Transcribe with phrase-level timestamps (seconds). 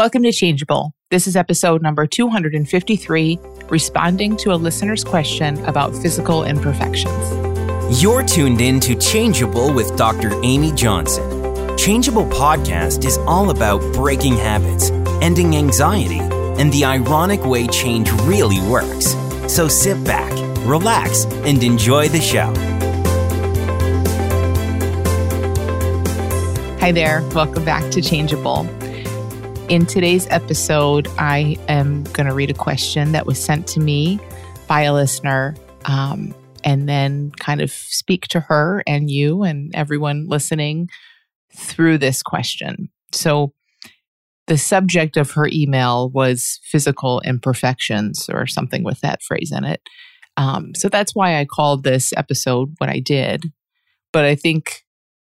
[0.00, 0.94] Welcome to Changeable.
[1.10, 8.02] This is episode number 253, responding to a listener's question about physical imperfections.
[8.02, 10.32] You're tuned in to Changeable with Dr.
[10.42, 11.76] Amy Johnson.
[11.76, 14.88] Changeable podcast is all about breaking habits,
[15.20, 19.14] ending anxiety, and the ironic way change really works.
[19.52, 20.32] So sit back,
[20.66, 22.54] relax, and enjoy the show.
[26.80, 27.20] Hi there.
[27.34, 28.66] Welcome back to Changeable.
[29.70, 34.18] In today's episode, I am going to read a question that was sent to me
[34.66, 35.54] by a listener
[35.84, 40.88] um, and then kind of speak to her and you and everyone listening
[41.54, 42.88] through this question.
[43.12, 43.52] So,
[44.48, 49.82] the subject of her email was physical imperfections or something with that phrase in it.
[50.36, 53.52] Um, so that's why I called this episode what I did.
[54.12, 54.82] But I think,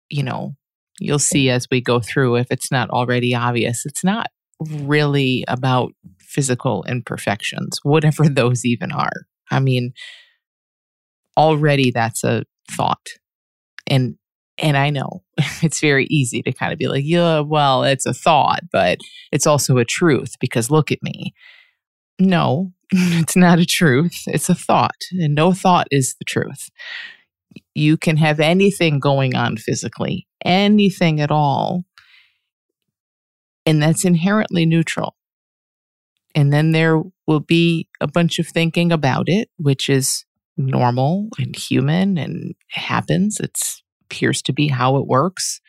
[0.09, 0.55] you know,
[1.01, 4.29] you'll see as we go through if it's not already obvious it's not
[4.61, 9.13] really about physical imperfections whatever those even are.
[9.51, 9.93] I mean
[11.37, 13.07] already that's a thought.
[13.87, 14.17] And
[14.61, 15.23] and i know
[15.63, 18.99] it's very easy to kind of be like yeah well it's a thought but
[19.31, 21.33] it's also a truth because look at me.
[22.19, 26.71] No it's not a truth it's a thought and no thought is the truth.
[27.75, 31.85] You can have anything going on physically, anything at all.
[33.69, 35.15] And that's inherently neutral.
[36.35, 40.25] And then there will be a bunch of thinking about it, which is
[40.57, 43.39] normal and human and happens.
[43.39, 43.59] It
[44.05, 45.61] appears to be how it works.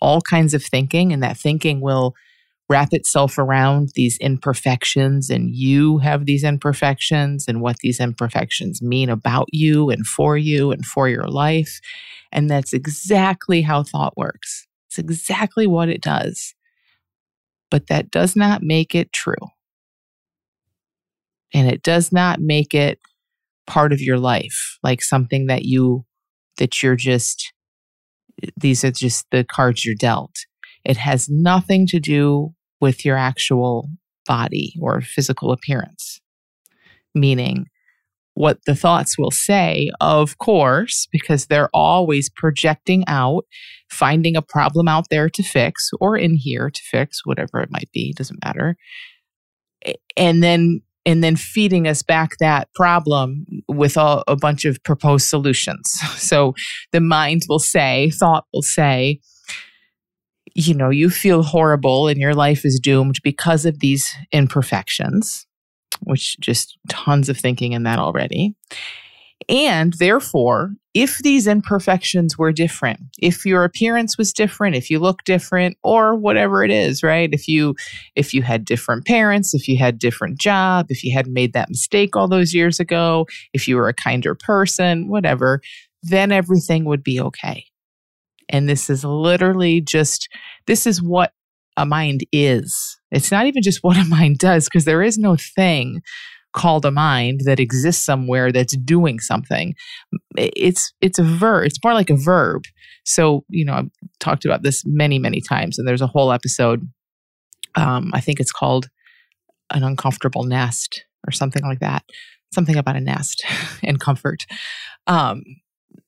[0.00, 2.14] All kinds of thinking, and that thinking will
[2.68, 9.08] wrap itself around these imperfections and you have these imperfections and what these imperfections mean
[9.08, 11.78] about you and for you and for your life.
[12.32, 14.66] And that's exactly how thought works.
[14.88, 16.54] It's exactly what it does.
[17.70, 19.34] But that does not make it true.
[21.54, 22.98] And it does not make it
[23.66, 26.04] part of your life, like something that you,
[26.58, 27.52] that you're just,
[28.56, 30.34] these are just the cards you're dealt.
[30.84, 33.90] It has nothing to do with your actual
[34.26, 36.20] body or physical appearance.
[37.14, 37.66] Meaning,
[38.38, 43.44] what the thoughts will say, of course, because they're always projecting out,
[43.90, 47.90] finding a problem out there to fix or in here to fix, whatever it might
[47.92, 48.76] be, doesn't matter.
[50.16, 55.26] And then and then feeding us back that problem with a, a bunch of proposed
[55.26, 55.92] solutions.
[56.16, 56.54] So
[56.92, 59.20] the mind will say, thought will say,
[60.54, 65.46] you know, you feel horrible and your life is doomed because of these imperfections,
[66.00, 68.54] which just tons of thinking in that already.
[69.48, 75.22] And therefore, if these imperfections were different, if your appearance was different, if you look
[75.24, 77.30] different or whatever it is, right?
[77.32, 77.76] If you
[78.16, 81.70] if you had different parents, if you had different job, if you had made that
[81.70, 85.60] mistake all those years ago, if you were a kinder person, whatever,
[86.02, 87.64] then everything would be okay.
[88.48, 90.28] And this is literally just,
[90.66, 91.32] this is what
[91.78, 92.98] a mind is.
[93.10, 96.02] It's not even just what a mind does, because there is no thing
[96.54, 99.74] called a mind that exists somewhere that's doing something.
[100.36, 101.66] It's it's a verb.
[101.66, 102.64] It's more like a verb.
[103.04, 103.90] So you know, I've
[104.20, 106.86] talked about this many many times, and there's a whole episode.
[107.74, 108.88] Um, I think it's called
[109.70, 112.02] an uncomfortable nest or something like that.
[112.52, 113.44] Something about a nest
[113.84, 114.44] and comfort.
[115.06, 115.42] Um,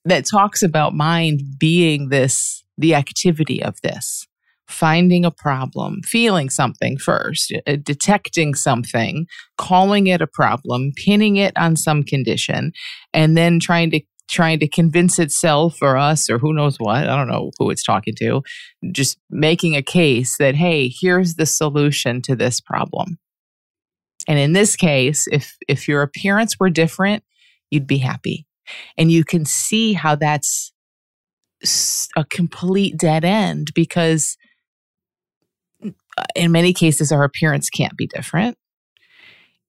[0.05, 4.27] that talks about mind being this, the activity of this,
[4.71, 9.27] finding a problem, feeling something first, uh, detecting something,
[9.59, 12.73] calling it a problem, pinning it on some condition,
[13.13, 17.17] and then trying to trying to convince itself or us or who knows what i
[17.17, 18.41] don't know who it's talking to
[18.93, 23.19] just making a case that hey here's the solution to this problem.
[24.29, 27.25] And in this case if if your appearance were different
[27.71, 28.47] you'd be happy.
[28.99, 30.73] And you can see how that's
[32.17, 34.37] a complete dead end because
[36.35, 38.57] in many cases our appearance can't be different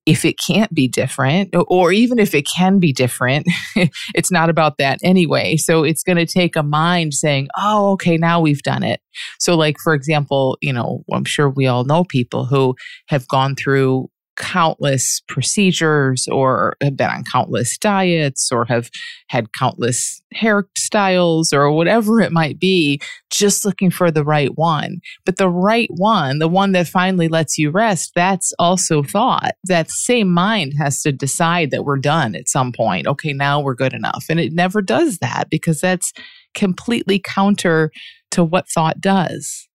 [0.05, 3.45] if it can't be different, or even if it can be different,
[4.15, 5.57] it's not about that anyway.
[5.57, 8.99] So it's going to take a mind saying, oh, okay, now we've done it.
[9.39, 12.75] So, like, for example, you know, I'm sure we all know people who
[13.09, 18.89] have gone through countless procedures or have been on countless diets or have
[19.27, 22.99] had countless hairstyles or whatever it might be,
[23.29, 24.99] just looking for the right one.
[25.25, 29.51] But the right one, the one that finally lets you rest, that's also thought.
[29.65, 33.07] That same mind has to decide that we're done at some point.
[33.07, 34.25] Okay, now we're good enough.
[34.29, 36.13] And it never does that because that's
[36.53, 37.91] completely counter
[38.31, 39.67] to what thought does.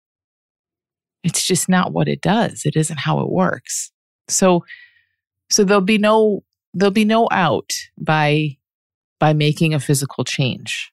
[1.22, 2.62] It's just not what it does.
[2.64, 3.90] It isn't how it works.
[4.28, 4.64] So
[5.48, 6.42] so there'll be no
[6.74, 8.56] there'll be no out by
[9.18, 10.92] by making a physical change.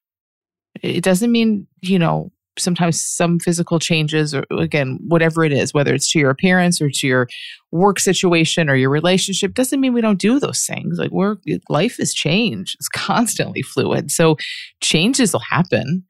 [0.82, 5.94] It doesn't mean, you know, sometimes some physical changes or again whatever it is whether
[5.94, 7.28] it's to your appearance or to your
[7.72, 11.00] work situation or your relationship doesn't mean we don't do those things.
[11.00, 11.38] Like we're
[11.70, 12.76] life is change.
[12.80, 14.12] It's constantly fluid.
[14.12, 14.38] So
[14.82, 16.04] changes will happen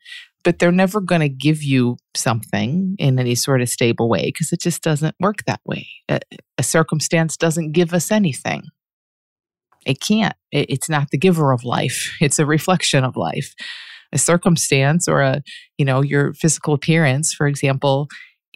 [0.44, 4.52] but they're never going to give you something in any sort of stable way because
[4.52, 5.88] it just doesn't work that way.
[6.10, 6.20] A,
[6.58, 8.64] a, circumstance doesn't give us anything.
[9.86, 10.36] It can't.
[10.52, 12.16] It, it's not the giver of life.
[12.22, 13.54] It's a reflection of life.
[14.12, 15.42] A circumstance or a
[15.78, 18.08] you know your physical appearance for example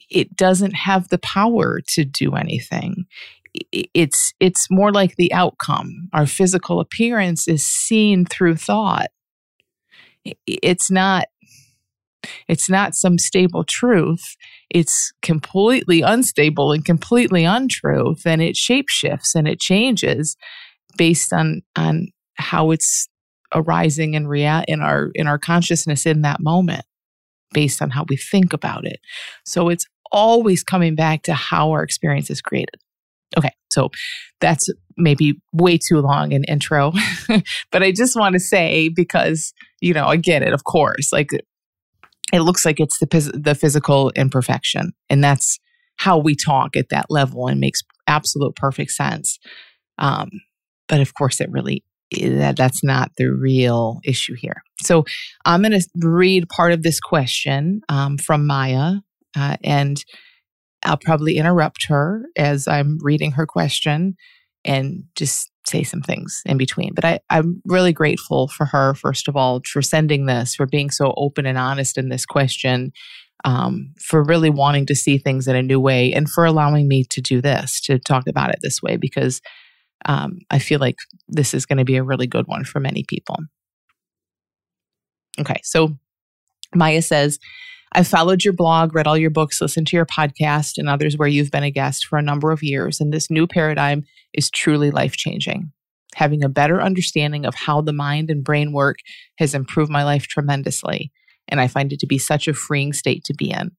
[0.09, 3.05] it doesn't have the power to do anything.
[3.71, 6.09] It's it's more like the outcome.
[6.13, 9.07] Our physical appearance is seen through thought.
[10.45, 11.25] It's not
[12.47, 14.35] it's not some stable truth
[14.69, 20.35] it's completely unstable and completely untruth and it shapeshifts and it changes
[20.97, 23.07] based on on how it's
[23.53, 26.85] arising in rea- in our in our consciousness in that moment
[27.53, 28.99] based on how we think about it.
[29.45, 32.75] So it's always coming back to how our experience is created.
[33.37, 33.89] Okay, so
[34.41, 36.93] that's maybe way too long an intro,
[37.71, 41.11] but I just want to say because you know I get it, of course.
[41.11, 41.31] Like
[42.33, 45.59] it looks like it's the the physical imperfection, and that's
[45.97, 49.39] how we talk at that level, and makes absolute perfect sense.
[49.97, 50.29] Um,
[50.87, 54.63] but of course, it really that that's not the real issue here.
[54.81, 55.03] So
[55.45, 58.95] I'm going to read part of this question um, from Maya,
[59.35, 59.97] uh, and
[60.83, 64.15] I'll probably interrupt her as I'm reading her question
[64.63, 66.93] and just say some things in between.
[66.93, 70.89] But I, I'm really grateful for her, first of all, for sending this, for being
[70.89, 72.91] so open and honest in this question,
[73.45, 77.03] um, for really wanting to see things in a new way, and for allowing me
[77.09, 79.41] to do this, to talk about it this way, because
[80.05, 80.97] um, I feel like
[81.27, 83.37] this is going to be a really good one for many people.
[85.39, 85.97] Okay, so
[86.73, 87.39] Maya says,
[87.97, 91.27] I've followed your blog, read all your books, listened to your podcast, and others where
[91.27, 94.03] you've been a guest for a number of years, and this new paradigm
[94.35, 95.71] is truly life changing.
[96.13, 98.97] Having a better understanding of how the mind and brain work
[99.39, 101.11] has improved my life tremendously,
[101.47, 103.71] and I find it to be such a freeing state to be in.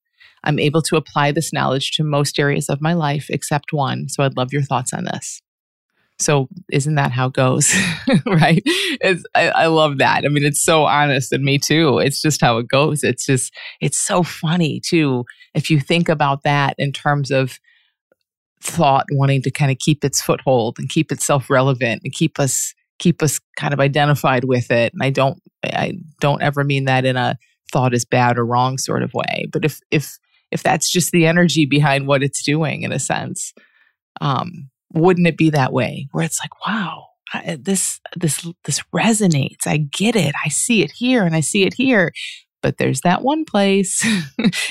[0.43, 4.25] I'm able to apply this knowledge to most areas of my life except one, so
[4.25, 5.43] I'd love your thoughts on this.
[6.21, 7.73] So isn't that how it goes?
[8.27, 8.63] right?
[8.65, 10.25] It's, I, I love that.
[10.25, 11.99] I mean, it's so honest and me too.
[11.99, 13.05] It's just how it goes.
[13.05, 15.25] It's just, it's so funny too.
[15.55, 17.59] If you think about that in terms of
[18.61, 22.75] thought wanting to kind of keep its foothold and keep itself relevant and keep us,
[22.99, 24.93] keep us kind of identified with it.
[24.93, 27.39] And I don't, I don't ever mean that in a
[27.73, 29.47] thought is bad or wrong sort of way.
[29.53, 30.19] But if, if,
[30.51, 33.53] if that's just the energy behind what it's doing in a sense,
[34.21, 36.09] um, wouldn't it be that way?
[36.13, 39.67] Where it's like wow I, this this this resonates.
[39.67, 40.35] I get it.
[40.45, 42.13] I see it here and i see it here.
[42.61, 44.05] But there's that one place.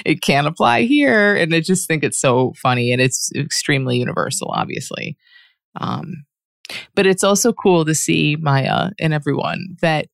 [0.06, 1.36] It can't apply here.
[1.36, 5.18] And i just think it's so funny and it's extremely universal obviously.
[5.80, 6.25] Um,
[6.96, 10.08] but it's also cool to see maya and everyone that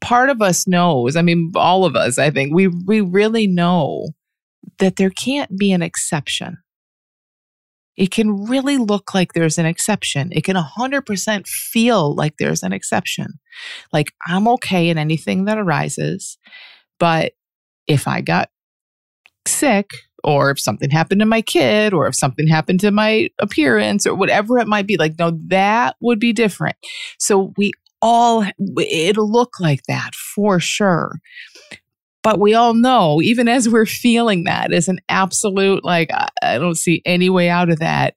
[0.00, 4.08] part of us knows i mean all of us i think we we really know
[4.78, 6.58] that there can't be an exception
[7.96, 10.30] it can really look like there's an exception.
[10.32, 13.38] It can 100% feel like there's an exception.
[13.92, 16.38] Like I'm okay in anything that arises,
[16.98, 17.32] but
[17.86, 18.50] if I got
[19.46, 19.90] sick,
[20.24, 24.14] or if something happened to my kid, or if something happened to my appearance, or
[24.14, 26.76] whatever it might be, like, no, that would be different.
[27.18, 28.44] So we all,
[28.78, 31.18] it'll look like that for sure.
[32.22, 36.10] But we all know, even as we're feeling that as an absolute, like,
[36.42, 38.14] I don't see any way out of that.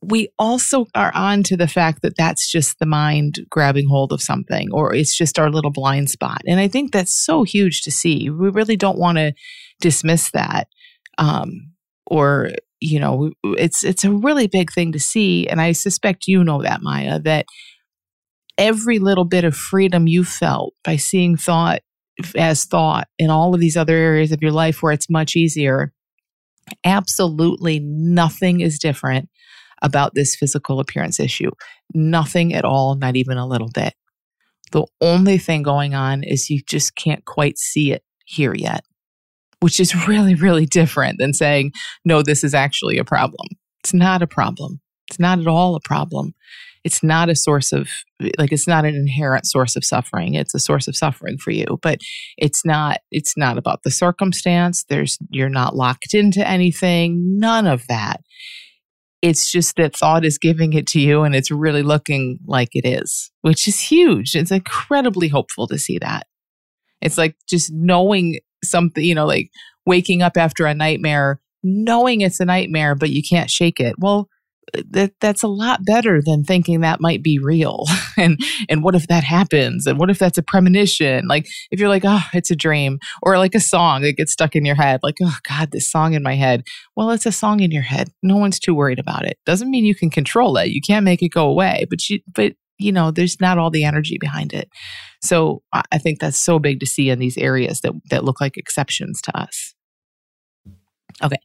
[0.00, 4.22] We also are on to the fact that that's just the mind grabbing hold of
[4.22, 6.42] something, or it's just our little blind spot.
[6.46, 8.30] And I think that's so huge to see.
[8.30, 9.32] We really don't want to
[9.80, 10.68] dismiss that.
[11.18, 11.72] Um,
[12.06, 12.50] or,
[12.80, 15.48] you know, it's it's a really big thing to see.
[15.48, 17.46] And I suspect you know that, Maya, that
[18.58, 21.80] every little bit of freedom you felt by seeing thought
[22.36, 25.92] as thought in all of these other areas of your life where it's much easier.
[26.84, 29.28] Absolutely nothing is different
[29.82, 31.50] about this physical appearance issue.
[31.92, 33.94] Nothing at all, not even a little bit.
[34.72, 38.84] The only thing going on is you just can't quite see it here yet,
[39.60, 41.72] which is really, really different than saying,
[42.04, 43.46] no, this is actually a problem.
[43.82, 44.80] It's not a problem.
[45.10, 46.34] It's not at all a problem.
[46.84, 47.88] It's not a source of,
[48.38, 50.34] like, it's not an inherent source of suffering.
[50.34, 52.00] It's a source of suffering for you, but
[52.36, 54.84] it's not, it's not about the circumstance.
[54.88, 58.20] There's, you're not locked into anything, none of that.
[59.22, 62.86] It's just that thought is giving it to you and it's really looking like it
[62.86, 64.34] is, which is huge.
[64.34, 66.26] It's incredibly hopeful to see that.
[67.00, 69.50] It's like just knowing something, you know, like
[69.86, 73.94] waking up after a nightmare, knowing it's a nightmare, but you can't shake it.
[73.98, 74.28] Well,
[74.90, 77.84] that that's a lot better than thinking that might be real.
[78.16, 79.86] and and what if that happens?
[79.86, 81.26] And what if that's a premonition?
[81.26, 84.56] Like if you're like, oh, it's a dream, or like a song that gets stuck
[84.56, 86.62] in your head, like, oh God, this song in my head.
[86.96, 88.10] Well, it's a song in your head.
[88.22, 89.38] No one's too worried about it.
[89.46, 90.68] Doesn't mean you can control it.
[90.68, 93.84] You can't make it go away, but you but you know, there's not all the
[93.84, 94.68] energy behind it.
[95.22, 98.56] So I think that's so big to see in these areas that, that look like
[98.56, 99.74] exceptions to us.
[101.22, 101.36] Okay.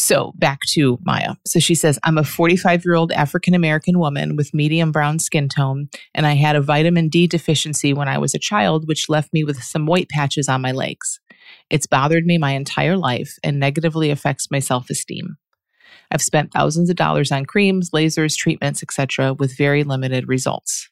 [0.00, 1.34] So back to Maya.
[1.46, 5.48] So she says, I'm a 45 year old African American woman with medium brown skin
[5.48, 9.32] tone, and I had a vitamin D deficiency when I was a child, which left
[9.32, 11.20] me with some white patches on my legs.
[11.68, 15.36] It's bothered me my entire life and negatively affects my self esteem.
[16.10, 20.89] I've spent thousands of dollars on creams, lasers, treatments, etc., with very limited results.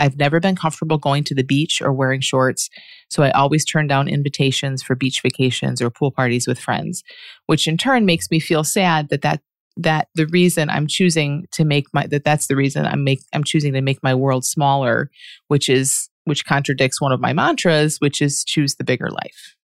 [0.00, 2.68] I've never been comfortable going to the beach or wearing shorts,
[3.10, 7.02] so I always turn down invitations for beach vacations or pool parties with friends,
[7.46, 9.40] which in turn makes me feel sad that that
[9.76, 13.44] that the reason I'm choosing to make my that that's the reason I'm make I'm
[13.44, 15.10] choosing to make my world smaller,
[15.48, 19.56] which is which contradicts one of my mantras, which is choose the bigger life.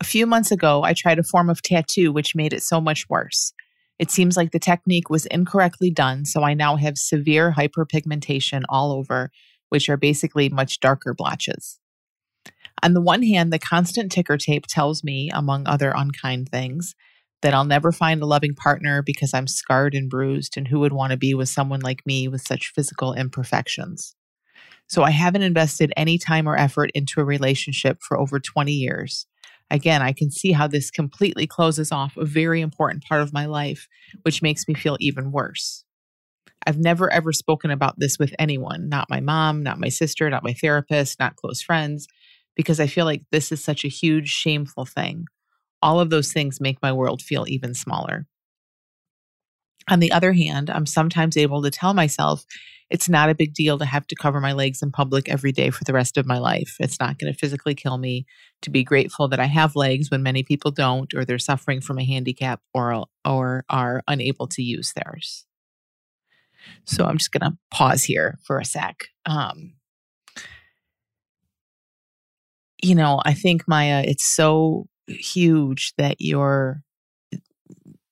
[0.00, 3.08] A few months ago, I tried a form of tattoo which made it so much
[3.08, 3.52] worse.
[3.98, 8.90] It seems like the technique was incorrectly done, so I now have severe hyperpigmentation all
[8.90, 9.30] over,
[9.72, 11.80] which are basically much darker blotches.
[12.82, 16.94] On the one hand, the constant ticker tape tells me, among other unkind things,
[17.40, 20.92] that I'll never find a loving partner because I'm scarred and bruised, and who would
[20.92, 24.14] want to be with someone like me with such physical imperfections?
[24.88, 29.26] So I haven't invested any time or effort into a relationship for over 20 years
[29.72, 33.46] again, I can see how this completely closes off a very important part of my
[33.46, 33.88] life,
[34.22, 35.84] which makes me feel even worse.
[36.66, 40.44] I've never ever spoken about this with anyone, not my mom, not my sister, not
[40.44, 42.06] my therapist, not close friends,
[42.56, 45.26] because I feel like this is such a huge, shameful thing.
[45.80, 48.26] All of those things make my world feel even smaller.
[49.90, 52.44] On the other hand, I'm sometimes able to tell myself
[52.88, 55.70] it's not a big deal to have to cover my legs in public every day
[55.70, 56.76] for the rest of my life.
[56.78, 58.26] It's not going to physically kill me.
[58.62, 61.98] To be grateful that I have legs when many people don't, or they're suffering from
[61.98, 65.46] a handicap or, or are unable to use theirs.
[66.84, 69.04] So I'm just going to pause here for a sec.
[69.26, 69.74] Um,
[72.82, 76.82] you know, I think Maya, it's so huge that you're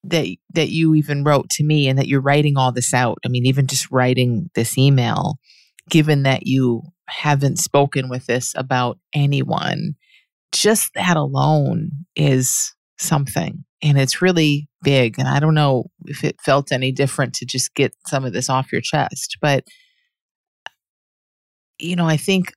[0.05, 3.19] that that you even wrote to me and that you're writing all this out.
[3.25, 5.39] I mean, even just writing this email,
[5.89, 9.97] given that you haven't spoken with this about anyone,
[10.53, 13.65] just that alone is something.
[13.83, 15.19] And it's really big.
[15.19, 18.51] And I don't know if it felt any different to just get some of this
[18.51, 19.39] off your chest.
[19.41, 19.65] But,
[21.79, 22.53] you know, I think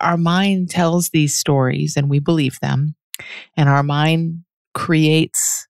[0.00, 2.94] our mind tells these stories and we believe them.
[3.56, 4.44] And our mind
[4.74, 5.66] creates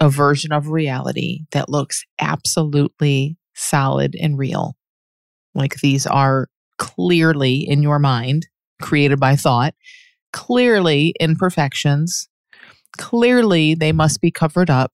[0.00, 4.76] a version of reality that looks absolutely solid and real.
[5.54, 6.48] Like these are
[6.78, 8.48] clearly in your mind,
[8.80, 9.74] created by thought,
[10.32, 12.28] clearly imperfections,
[12.98, 14.92] clearly they must be covered up.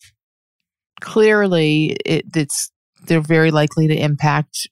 [1.01, 2.71] Clearly, it, it's
[3.07, 4.69] they're very likely to impact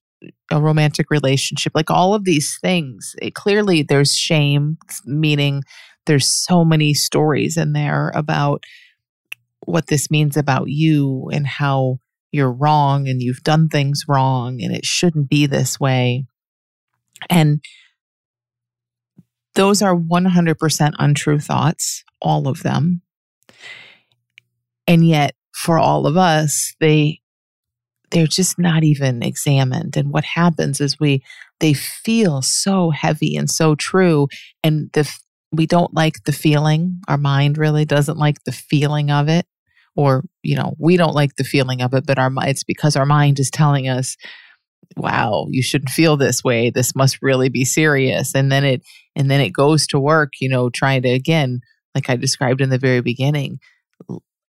[0.51, 1.73] a romantic relationship.
[1.75, 5.63] Like all of these things, it, clearly there's shame, meaning
[6.07, 8.65] there's so many stories in there about
[9.67, 11.99] what this means about you and how
[12.33, 16.25] you're wrong and you've done things wrong and it shouldn't be this way.
[17.31, 17.65] And
[19.55, 23.03] those are 100% untrue thoughts, all of them.
[24.87, 27.21] And yet, for all of us, they
[28.11, 29.97] they're just not even examined.
[29.97, 31.23] And what happens is we
[31.61, 34.29] they feel so heavy and so true.
[34.63, 35.11] And the
[35.53, 37.01] we don't like the feeling.
[37.09, 39.47] Our mind really doesn't like the feeling of it.
[39.97, 43.07] Or you know we don't like the feeling of it but our it's because our
[43.07, 44.17] mind is telling us
[44.97, 46.71] wow you shouldn't feel this way.
[46.71, 48.35] This must really be serious.
[48.35, 48.83] And then it
[49.17, 51.61] and then it goes to work you know trying to again
[51.95, 53.59] like i described in the very beginning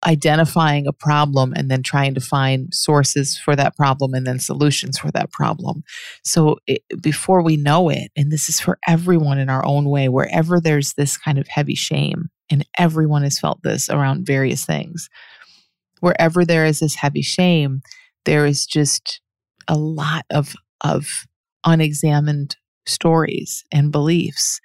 [0.06, 5.00] identifying a problem and then trying to find sources for that problem and then solutions
[5.00, 5.84] for that problem
[6.24, 10.08] so it, before we know it and this is for everyone in our own way
[10.10, 15.10] wherever there's this kind of heavy shame and everyone has felt this around various things.
[16.00, 17.82] Wherever there is this heavy shame,
[18.26, 19.22] there is just
[19.68, 21.08] a lot of of
[21.66, 24.60] unexamined stories and beliefs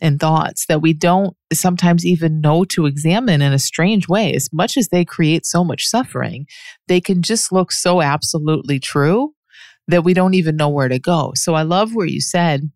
[0.00, 4.34] and thoughts that we don't sometimes even know to examine in a strange way.
[4.34, 6.46] As much as they create so much suffering,
[6.86, 9.34] they can just look so absolutely true
[9.88, 11.32] that we don't even know where to go.
[11.34, 12.70] So I love where you said,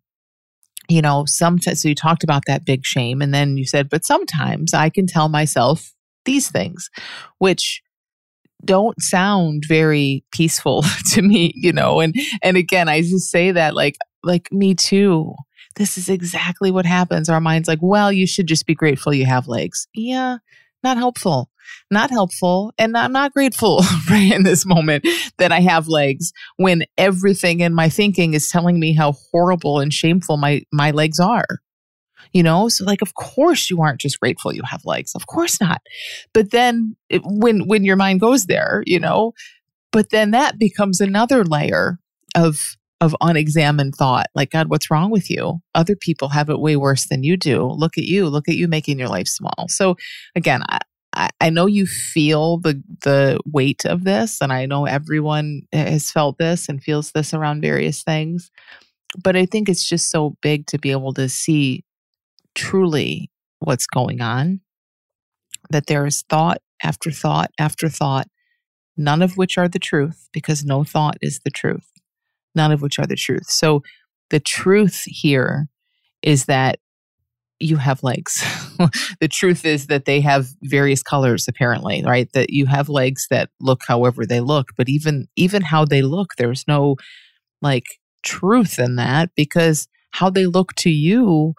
[0.89, 4.03] you know, sometimes, so you talked about that big shame, and then you said, but
[4.03, 5.93] sometimes I can tell myself
[6.25, 6.89] these things,
[7.37, 7.81] which
[8.65, 13.75] don't sound very peaceful to me, you know, and, and again, I just say that
[13.75, 15.35] like, like me too
[15.75, 17.29] this is exactly what happens.
[17.29, 19.87] Our mind's like, well, you should just be grateful you have legs.
[19.93, 20.37] Yeah,
[20.83, 21.49] not helpful.
[21.89, 22.73] Not helpful.
[22.77, 27.73] And I'm not grateful right in this moment that I have legs when everything in
[27.73, 31.45] my thinking is telling me how horrible and shameful my, my legs are.
[32.33, 35.13] You know, so like, of course you aren't just grateful you have legs.
[35.13, 35.81] Of course not.
[36.33, 39.33] But then it, when, when your mind goes there, you know,
[39.91, 41.99] but then that becomes another layer
[42.35, 45.59] of of unexamined thought like god what's wrong with you?
[45.75, 47.63] Other people have it way worse than you do.
[47.63, 48.27] Look at you.
[48.27, 49.65] Look at you making your life small.
[49.69, 49.95] So
[50.35, 50.79] again i
[51.39, 56.37] i know you feel the the weight of this and i know everyone has felt
[56.37, 58.51] this and feels this around various things
[59.23, 61.83] but i think it's just so big to be able to see
[62.55, 63.29] truly
[63.59, 64.59] what's going on
[65.69, 68.27] that there is thought after thought after thought
[68.97, 71.92] none of which are the truth because no thought is the truth
[72.55, 73.49] none of which are the truth.
[73.49, 73.81] So
[74.29, 75.67] the truth here
[76.21, 76.79] is that
[77.59, 78.43] you have legs.
[79.19, 82.31] the truth is that they have various colors apparently, right?
[82.33, 86.31] That you have legs that look however they look, but even even how they look
[86.37, 86.97] there's no
[87.61, 87.85] like
[88.23, 91.53] truth in that because how they look to you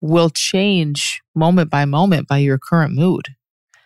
[0.00, 3.28] will change moment by moment by your current mood.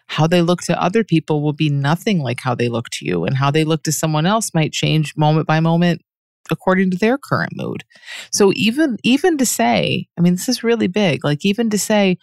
[0.09, 3.25] How they look to other people will be nothing like how they look to you,
[3.25, 6.03] and how they look to someone else might change moment by moment
[6.51, 7.85] according to their current mood.
[8.33, 12.19] So even even to say, I mean this is really big, like even to say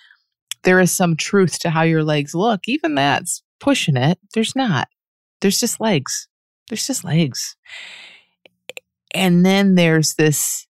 [0.63, 4.19] there is some truth to how your legs look, even that's pushing it.
[4.33, 4.87] There's not.
[5.41, 6.27] There's just legs.
[6.69, 7.55] There's just legs.
[9.13, 10.67] And then there's this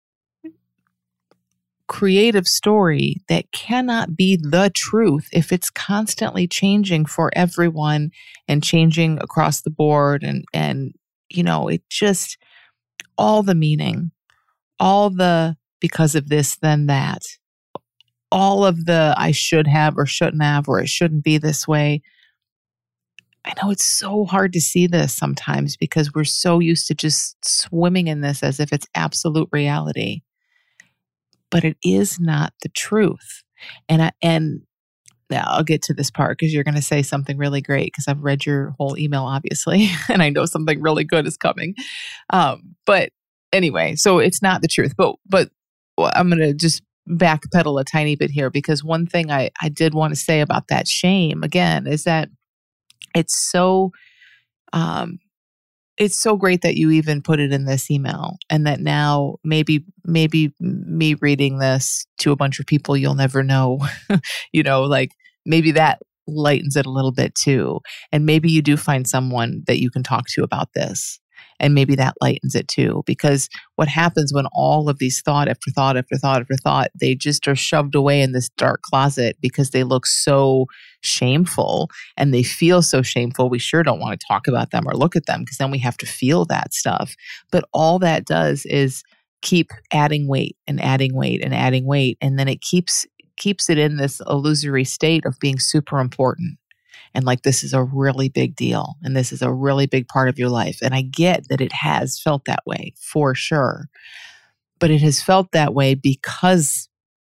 [1.88, 8.12] creative story that cannot be the truth if it's constantly changing for everyone
[8.48, 10.94] and changing across the board and and
[11.30, 12.38] you know it just
[13.18, 14.12] all the meaning,
[14.80, 17.22] all the because of this, then that,
[18.32, 22.02] all of the I should have or shouldn't have or it shouldn't be this way.
[23.46, 27.38] I know it's so hard to see this sometimes because we're so used to just
[27.46, 30.22] swimming in this as if it's absolute reality.
[31.50, 33.44] But it is not the truth.
[33.88, 34.62] And I, and
[35.30, 38.08] now I'll get to this part because you're going to say something really great because
[38.08, 41.76] I've read your whole email, obviously, and I know something really good is coming.
[42.30, 43.12] Um, but
[43.52, 44.94] anyway, so it's not the truth.
[44.98, 45.50] But but
[46.16, 49.94] I'm going to just backpedal a tiny bit here because one thing I I did
[49.94, 52.30] want to say about that shame again is that
[53.16, 53.92] it's so
[54.74, 55.20] um
[55.98, 59.84] it's so great that you even put it in this email and that now maybe
[60.06, 63.80] maybe me reading this to a bunch of people you'll never know
[64.54, 65.12] you know like
[65.46, 67.80] maybe that lightens it a little bit too.
[68.12, 71.20] And maybe you do find someone that you can talk to about this
[71.60, 75.72] and maybe that lightens it too because what happens when all of these thought after
[75.72, 79.72] thought after thought after thought they just are shoved away in this dark closet because
[79.72, 80.66] they look so
[81.02, 84.94] shameful and they feel so shameful, we sure don't want to talk about them or
[84.94, 87.16] look at them because then we have to feel that stuff.
[87.52, 89.04] But all that does is
[89.42, 92.18] keep adding weight and adding weight and adding weight.
[92.22, 93.06] And then it keeps
[93.38, 96.58] keeps it in this illusory state of being super important
[97.18, 100.30] and like this is a really big deal and this is a really big part
[100.30, 100.78] of your life.
[100.84, 103.90] And I get that it has felt that way for sure.
[104.80, 106.88] But it has felt that way because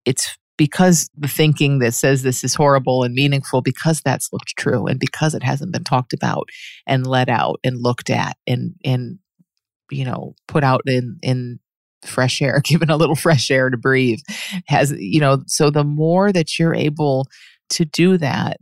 [0.06, 4.86] it's because the thinking that says this is horrible and meaningful because that's looked true
[4.86, 6.48] and because it hasn't been talked about
[6.88, 9.20] and let out and looked at and and
[9.92, 11.60] you know put out in in
[12.06, 14.20] fresh air given a little fresh air to breathe
[14.68, 17.28] has you know so the more that you're able
[17.70, 18.58] to do that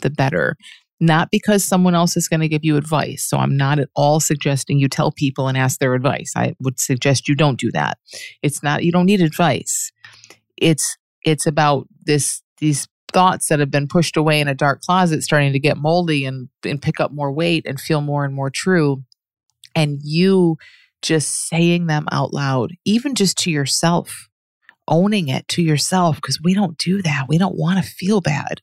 [0.00, 0.56] the better
[1.00, 3.26] not because someone else is going to give you advice.
[3.28, 6.32] So I'm not at all suggesting you tell people and ask their advice.
[6.36, 7.98] I would suggest you don't do that.
[8.42, 9.90] It's not you don't need advice.
[10.56, 15.22] It's it's about this these thoughts that have been pushed away in a dark closet
[15.22, 18.50] starting to get moldy and, and pick up more weight and feel more and more
[18.50, 19.04] true.
[19.76, 20.56] And you
[21.02, 24.28] just saying them out loud, even just to yourself,
[24.88, 27.26] owning it to yourself, because we don't do that.
[27.28, 28.62] We don't want to feel bad.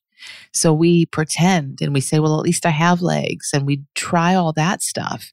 [0.54, 4.36] So we pretend and we say, well, at least I have legs, and we try
[4.36, 5.32] all that stuff.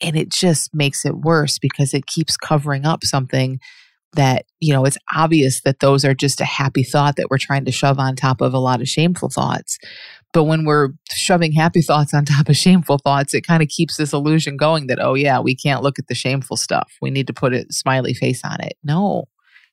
[0.00, 3.60] and it just makes it worse because it keeps covering up something
[4.14, 7.64] that you know it's obvious that those are just a happy thought that we're trying
[7.64, 9.78] to shove on top of a lot of shameful thoughts.
[10.32, 13.96] But when we're shoving happy thoughts on top of shameful thoughts it kind of keeps
[13.96, 16.92] this illusion going that oh yeah we can't look at the shameful stuff.
[17.00, 18.74] We need to put a smiley face on it.
[18.84, 19.26] No.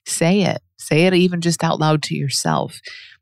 [0.06, 0.62] Say it.
[0.78, 2.80] Say it even just out loud to yourself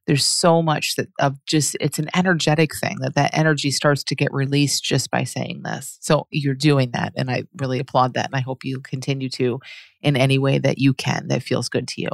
[0.09, 4.15] there's so much that of just it's an energetic thing that that energy starts to
[4.15, 5.99] get released just by saying this.
[6.01, 9.59] So you're doing that and i really applaud that and i hope you continue to
[10.01, 12.09] in any way that you can that feels good to you.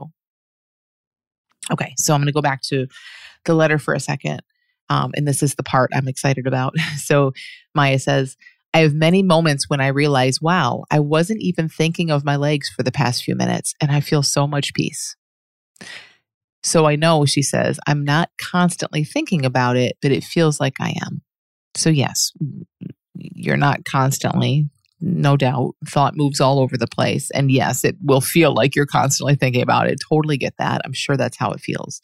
[1.71, 2.85] Okay so i'm going to go back to
[3.45, 4.41] the letter for a second
[4.89, 6.73] um, and this is the part i'm excited about.
[6.97, 7.31] So
[7.73, 8.35] maya says
[8.73, 12.69] I have many moments when I realize, wow, I wasn't even thinking of my legs
[12.69, 15.15] for the past few minutes, and I feel so much peace.
[16.65, 20.73] So I know, she says, I'm not constantly thinking about it, but it feels like
[20.79, 21.21] I am.
[21.75, 22.31] So, yes,
[23.13, 24.67] you're not constantly,
[24.99, 25.75] no doubt.
[25.87, 27.29] Thought moves all over the place.
[27.35, 29.99] And yes, it will feel like you're constantly thinking about it.
[30.09, 30.81] Totally get that.
[30.83, 32.01] I'm sure that's how it feels.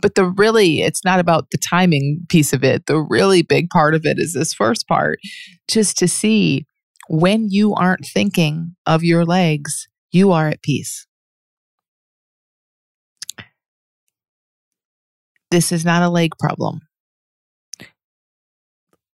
[0.00, 2.86] But the really, it's not about the timing piece of it.
[2.86, 5.18] The really big part of it is this first part,
[5.66, 6.66] just to see
[7.08, 11.08] when you aren't thinking of your legs, you are at peace.
[15.52, 16.80] This is not a leg problem.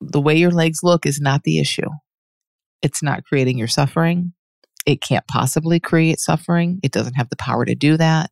[0.01, 1.89] The way your legs look is not the issue.
[2.81, 4.33] It's not creating your suffering.
[4.87, 6.79] It can't possibly create suffering.
[6.81, 8.31] It doesn't have the power to do that.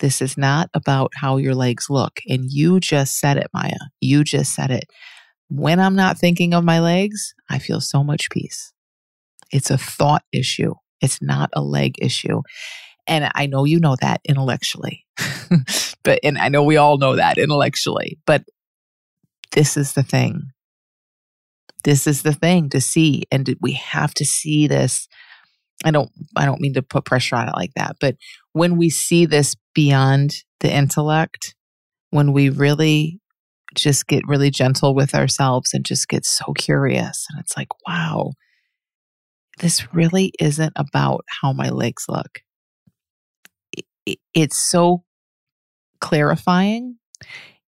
[0.00, 2.20] This is not about how your legs look.
[2.26, 3.76] And you just said it, Maya.
[4.00, 4.86] You just said it.
[5.50, 8.72] When I'm not thinking of my legs, I feel so much peace.
[9.52, 10.72] It's a thought issue.
[11.02, 12.40] It's not a leg issue.
[13.06, 15.04] And I know you know that intellectually.
[16.02, 18.44] but and I know we all know that intellectually, but
[19.52, 20.42] this is the thing.
[21.84, 25.08] This is the thing to see and we have to see this
[25.84, 28.16] I don't I don't mean to put pressure on it like that, but
[28.52, 31.54] when we see this beyond the intellect,
[32.10, 33.20] when we really
[33.74, 38.32] just get really gentle with ourselves and just get so curious and it's like, wow,
[39.58, 42.40] this really isn't about how my legs look.
[44.34, 45.04] It's so
[46.02, 46.96] clarifying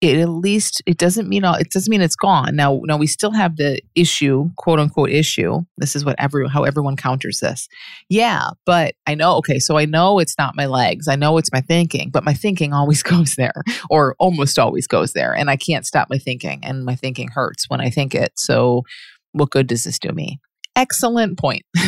[0.01, 2.55] it at least it doesn't mean all it doesn't mean it's gone.
[2.55, 6.63] Now now we still have the issue quote unquote issue this is what every how
[6.63, 7.69] everyone counters this.
[8.09, 11.53] Yeah but i know okay so i know it's not my legs i know it's
[11.53, 15.57] my thinking but my thinking always goes there or almost always goes there and i
[15.57, 18.85] can't stop my thinking and my thinking hurts when i think it so
[19.33, 20.41] what good does this do me?
[20.77, 21.63] Excellent point.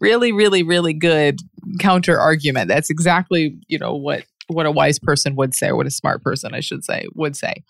[0.00, 1.40] Really really really good
[1.80, 2.68] counter argument.
[2.68, 6.22] That's exactly you know what what a wise person would say, or what a smart
[6.22, 7.64] person, I should say, would say.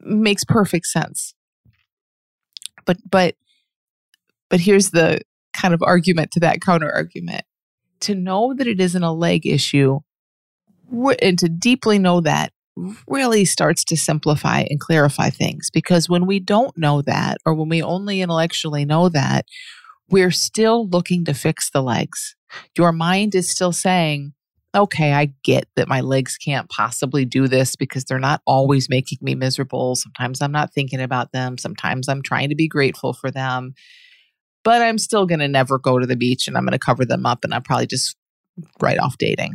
[0.00, 1.34] Makes perfect sense.
[2.84, 3.34] But but
[4.48, 5.20] but here's the
[5.54, 7.44] kind of argument to that counter argument.
[8.00, 10.00] To know that it isn't a leg issue
[11.22, 12.52] and to deeply know that
[13.08, 17.70] really starts to simplify and clarify things because when we don't know that or when
[17.70, 19.46] we only intellectually know that
[20.10, 22.36] we're still looking to fix the legs
[22.76, 24.34] your mind is still saying
[24.76, 29.18] okay, I get that my legs can't possibly do this because they're not always making
[29.22, 29.96] me miserable.
[29.96, 31.56] Sometimes I'm not thinking about them.
[31.56, 33.74] Sometimes I'm trying to be grateful for them.
[34.62, 37.04] But I'm still going to never go to the beach and I'm going to cover
[37.04, 38.16] them up and I'm probably just
[38.80, 39.52] write off dating.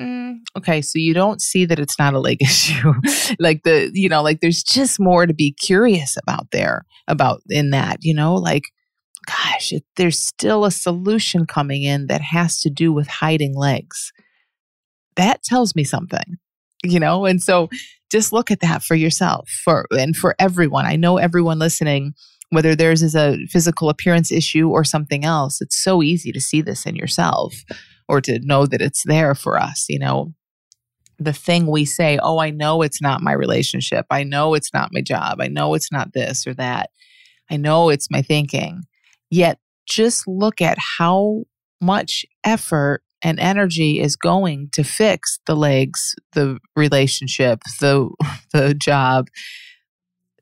[0.00, 2.94] Mm, okay, so you don't see that it's not a leg issue.
[3.38, 7.70] like the, you know, like there's just more to be curious about there, about in
[7.70, 8.64] that, you know, like
[9.26, 14.12] gosh, it, there's still a solution coming in that has to do with hiding legs.
[15.16, 16.38] That tells me something,
[16.82, 17.24] you know?
[17.24, 17.68] And so
[18.10, 20.86] just look at that for yourself for and for everyone.
[20.86, 22.14] I know everyone listening,
[22.50, 26.60] whether theirs is a physical appearance issue or something else, it's so easy to see
[26.60, 27.54] this in yourself
[28.08, 30.32] or to know that it's there for us, you know.
[31.18, 34.04] The thing we say, oh, I know it's not my relationship.
[34.10, 35.40] I know it's not my job.
[35.40, 36.90] I know it's not this or that.
[37.48, 38.82] I know it's my thinking.
[39.30, 41.44] Yet just look at how
[41.80, 48.10] much effort and energy is going to fix the legs, the relationship, the
[48.52, 49.28] the job.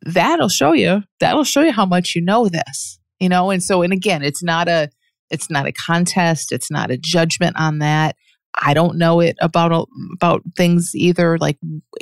[0.04, 1.02] That'll show you.
[1.20, 2.98] That'll show you how much you know this.
[3.20, 4.90] You know, and so and again, it's not a
[5.30, 8.16] it's not a contest, it's not a judgment on that.
[8.60, 11.38] I don't know it about about things either.
[11.38, 11.58] Like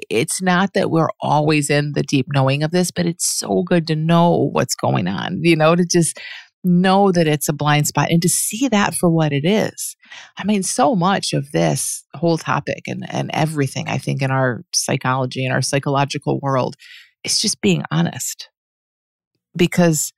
[0.09, 3.87] it's not that we're always in the deep knowing of this, but it's so good
[3.87, 5.41] to know what's going on.
[5.43, 6.19] You know, to just
[6.63, 9.97] know that it's a blind spot and to see that for what it is.
[10.37, 14.63] I mean, so much of this whole topic and, and everything, I think, in our
[14.75, 16.77] psychology and our psychological world
[17.25, 18.49] is just being honest.
[19.57, 20.13] Because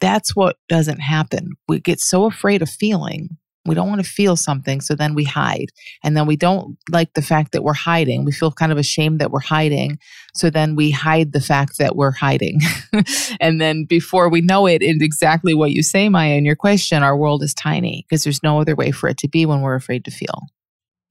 [0.00, 1.52] that's what doesn't happen.
[1.68, 3.38] We get so afraid of feeling.
[3.66, 5.70] We don't want to feel something, so then we hide.
[6.02, 8.24] And then we don't like the fact that we're hiding.
[8.24, 9.98] We feel kind of ashamed that we're hiding.
[10.34, 12.60] So then we hide the fact that we're hiding.
[13.40, 17.02] and then before we know it, and exactly what you say, Maya, in your question,
[17.02, 19.74] our world is tiny because there's no other way for it to be when we're
[19.74, 20.42] afraid to feel.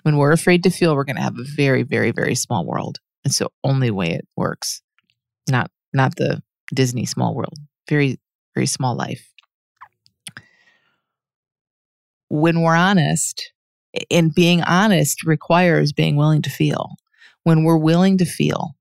[0.03, 2.99] When we're afraid to feel, we're going to have a very, very, very small world.
[3.23, 4.81] It's the only way it works.
[5.49, 6.41] Not not the
[6.73, 7.57] Disney small world.
[7.89, 8.19] Very
[8.53, 9.32] very small life.
[12.35, 13.51] When we're honest,
[14.09, 16.95] and being honest requires being willing to feel.
[17.43, 18.71] When we're willing to feel,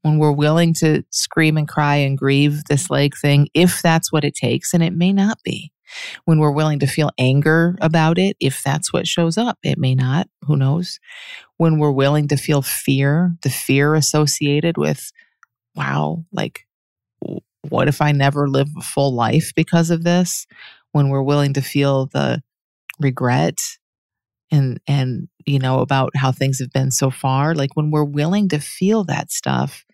[0.00, 4.24] when we're willing to scream and cry and grieve this leg thing, if that's what
[4.24, 5.70] it takes, and it may not be.
[6.24, 9.94] When we're willing to feel anger about it, if that's what shows up, it may
[9.94, 10.98] not, who knows.
[11.58, 15.12] When we're willing to feel fear, the fear associated with,
[15.74, 16.66] wow, like
[17.68, 20.46] what if I never live a full life because of this?
[20.96, 22.40] When we're willing to feel the
[22.98, 23.58] regret
[24.50, 28.48] and and you know about how things have been so far, like when we're willing
[28.48, 29.84] to feel that stuff,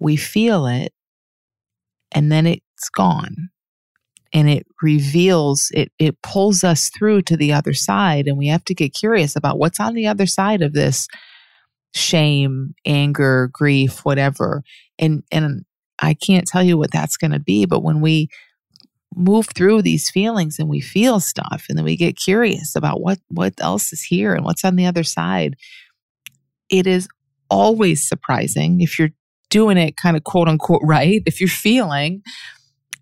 [0.00, 0.94] we feel it
[2.10, 3.50] and then it's gone.
[4.32, 8.64] And it reveals it it pulls us through to the other side and we have
[8.64, 11.06] to get curious about what's on the other side of this
[11.94, 14.62] shame, anger, grief, whatever.
[14.98, 15.66] And and
[15.98, 18.30] I can't tell you what that's going to be, but when we
[19.16, 23.18] move through these feelings and we feel stuff and then we get curious about what
[23.28, 25.56] what else is here and what's on the other side,
[26.68, 27.08] it is
[27.50, 29.10] always surprising if you're
[29.50, 32.22] doing it kind of quote unquote right, if you're feeling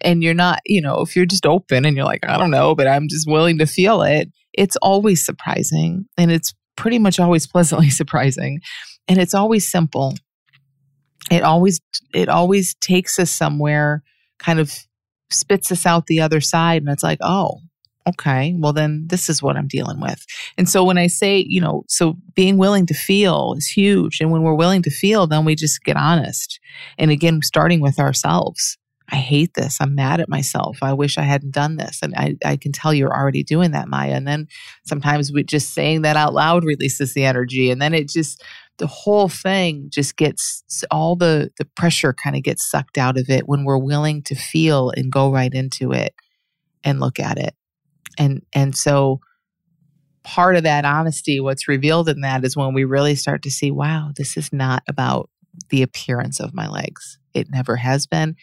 [0.00, 2.74] and you're not, you know, if you're just open and you're like, I don't know,
[2.74, 7.46] but I'm just willing to feel it, it's always surprising and it's pretty much always
[7.52, 8.60] pleasantly surprising
[9.08, 10.14] and it's always simple.
[11.30, 11.80] It always
[12.12, 14.02] it always takes us somewhere
[14.38, 14.76] kind of
[15.32, 17.60] spits us out the other side and it's like oh
[18.08, 20.24] okay well then this is what i'm dealing with.
[20.58, 24.30] And so when i say you know so being willing to feel is huge and
[24.30, 26.58] when we're willing to feel then we just get honest.
[26.98, 28.78] And again starting with ourselves.
[29.10, 29.76] I hate this.
[29.78, 30.78] I'm mad at myself.
[30.80, 31.98] I wish i hadn't done this.
[32.02, 34.12] And i, I can tell you're already doing that maya.
[34.12, 34.48] And then
[34.86, 38.42] sometimes we just saying that out loud releases the energy and then it just
[38.82, 43.30] the whole thing just gets all the the pressure kind of gets sucked out of
[43.30, 46.12] it when we're willing to feel and go right into it
[46.82, 47.54] and look at it.
[48.18, 49.20] And and so
[50.24, 53.70] part of that honesty what's revealed in that is when we really start to see
[53.70, 55.30] wow this is not about
[55.70, 57.20] the appearance of my legs.
[57.32, 58.34] It never has been.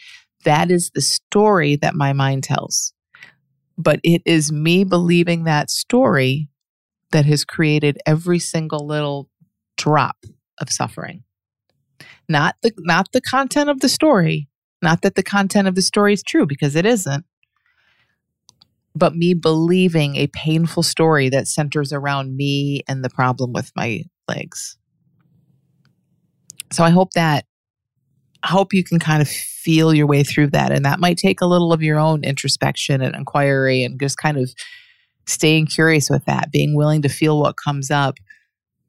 [0.45, 2.93] That is the story that my mind tells.
[3.77, 6.47] But it is me believing that story
[7.11, 9.29] that has created every single little
[9.79, 10.17] drop
[10.59, 11.23] of suffering.
[12.27, 14.47] Not the not the content of the story,
[14.83, 17.25] not that the content of the story is true because it isn't.
[18.93, 24.03] But me believing a painful story that centers around me and the problem with my
[24.27, 24.77] legs.
[26.71, 27.45] So I hope that
[28.43, 30.71] I hope you can kind of feel your way through that.
[30.71, 34.37] And that might take a little of your own introspection and inquiry and just kind
[34.37, 34.51] of
[35.25, 38.15] staying curious with that, being willing to feel what comes up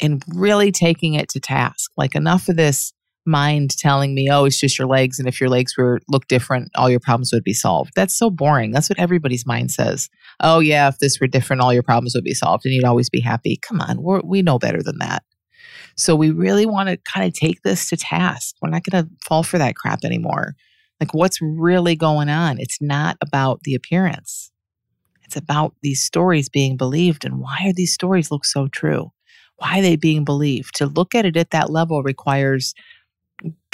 [0.00, 1.90] and really taking it to task.
[1.96, 2.92] Like enough of this
[3.26, 6.70] mind telling me, "Oh, it's just your legs and if your legs were look different,
[6.74, 8.70] all your problems would be solved." That's so boring.
[8.72, 10.08] That's what everybody's mind says.
[10.40, 13.10] "Oh, yeah, if this were different, all your problems would be solved and you'd always
[13.10, 15.22] be happy." Come on, we we know better than that.
[15.96, 18.56] So we really want to kind of take this to task.
[18.62, 20.54] We're not going to fall for that crap anymore.
[21.00, 22.58] Like what's really going on?
[22.58, 24.50] It's not about the appearance.
[25.24, 29.12] It's about these stories being believed and why are these stories look so true?
[29.60, 30.74] Why they being believed?
[30.76, 32.74] To look at it at that level requires,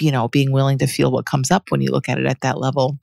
[0.01, 2.41] you know, being willing to feel what comes up when you look at it at
[2.41, 2.99] that level.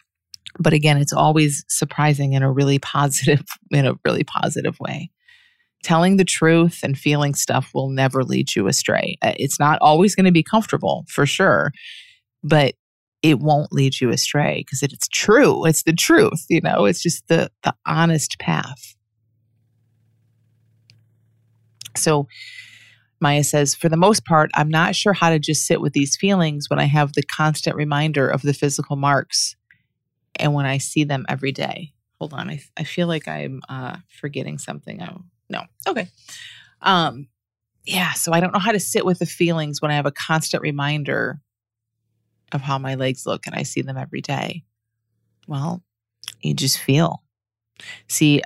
[0.59, 5.09] But again, it's always surprising in a really positive, in a really positive way.
[5.83, 9.17] Telling the truth and feeling stuff will never lead you astray.
[9.21, 11.71] Uh, it's not always going to be comfortable for sure,
[12.41, 12.75] but
[13.21, 15.65] it won't lead you astray because it's true.
[15.65, 18.95] It's the truth, you know, it's just the the honest path.
[21.95, 22.27] So
[23.23, 26.15] Maya says, for the most part, I'm not sure how to just sit with these
[26.15, 29.55] feelings when I have the constant reminder of the physical marks
[30.35, 31.93] and when I see them every day.
[32.19, 32.49] Hold on.
[32.49, 35.01] I, I feel like I'm uh, forgetting something.
[35.01, 35.63] Oh, no.
[35.87, 36.07] Okay.
[36.81, 37.27] Um,
[37.85, 38.13] yeah.
[38.13, 40.61] So I don't know how to sit with the feelings when I have a constant
[40.61, 41.39] reminder
[42.51, 44.63] of how my legs look and I see them every day.
[45.47, 45.81] Well,
[46.41, 47.23] you just feel.
[48.07, 48.41] See,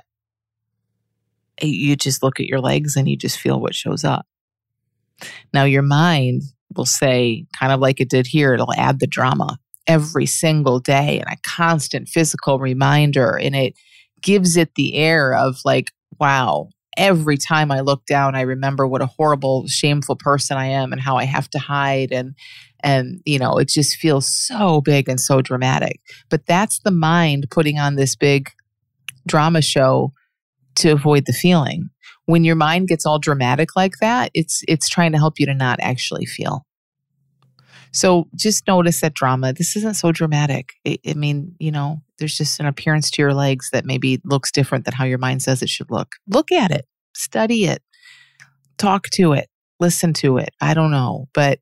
[1.60, 4.24] you just look at your legs and you just feel what shows up.
[5.52, 6.42] Now, your mind
[6.76, 9.58] will say, kind of like it did here, it'll add the drama.
[9.88, 13.36] every single day and a constant physical reminder.
[13.36, 13.74] And it
[14.20, 19.02] gives it the air of like, wow, every time I look down, I remember what
[19.02, 22.12] a horrible, shameful person I am and how I have to hide.
[22.12, 22.34] And,
[22.80, 26.00] and, you know, it just feels so big and so dramatic.
[26.28, 28.50] But that's the mind putting on this big
[29.26, 30.12] drama show
[30.76, 31.88] to avoid the feeling.
[32.28, 35.54] When your mind gets all dramatic like that, it's it's trying to help you to
[35.54, 36.66] not actually feel.
[37.90, 39.54] So just notice that drama.
[39.54, 40.74] This isn't so dramatic.
[40.86, 44.52] I, I mean, you know, there's just an appearance to your legs that maybe looks
[44.52, 46.16] different than how your mind says it should look.
[46.28, 47.82] Look at it, study it,
[48.76, 49.48] talk to it,
[49.80, 50.50] listen to it.
[50.60, 51.60] I don't know, but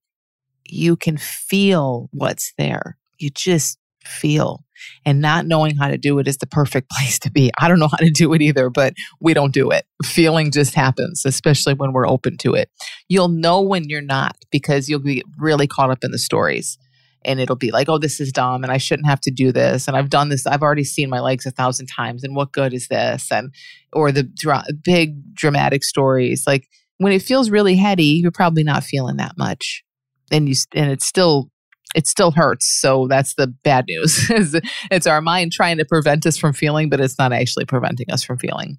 [0.65, 2.99] you can feel what's there.
[3.19, 4.66] You just feel.
[5.05, 7.51] And not knowing how to do it is the perfect place to be.
[7.59, 9.87] I don't know how to do it either, but we don't do it.
[10.05, 12.71] Feeling just happens, especially when we're open to it.
[13.09, 16.79] You'll know when you're not because you'll be really caught up in the stories.
[17.25, 19.89] And it'll be like, oh, this is dumb and I shouldn't have to do this.
[19.89, 20.47] And I've done this.
[20.47, 22.23] I've already seen my legs a thousand times.
[22.23, 23.33] And what good is this?
[23.33, 23.53] And,
[23.93, 26.45] or the dra- big dramatic stories.
[26.47, 29.83] Like when it feels really heady, you're probably not feeling that much.
[30.31, 31.51] And you, and it's still
[31.97, 32.69] it still hurts.
[32.79, 34.27] So that's the bad news.
[34.91, 38.23] it's our mind trying to prevent us from feeling, but it's not actually preventing us
[38.23, 38.79] from feeling.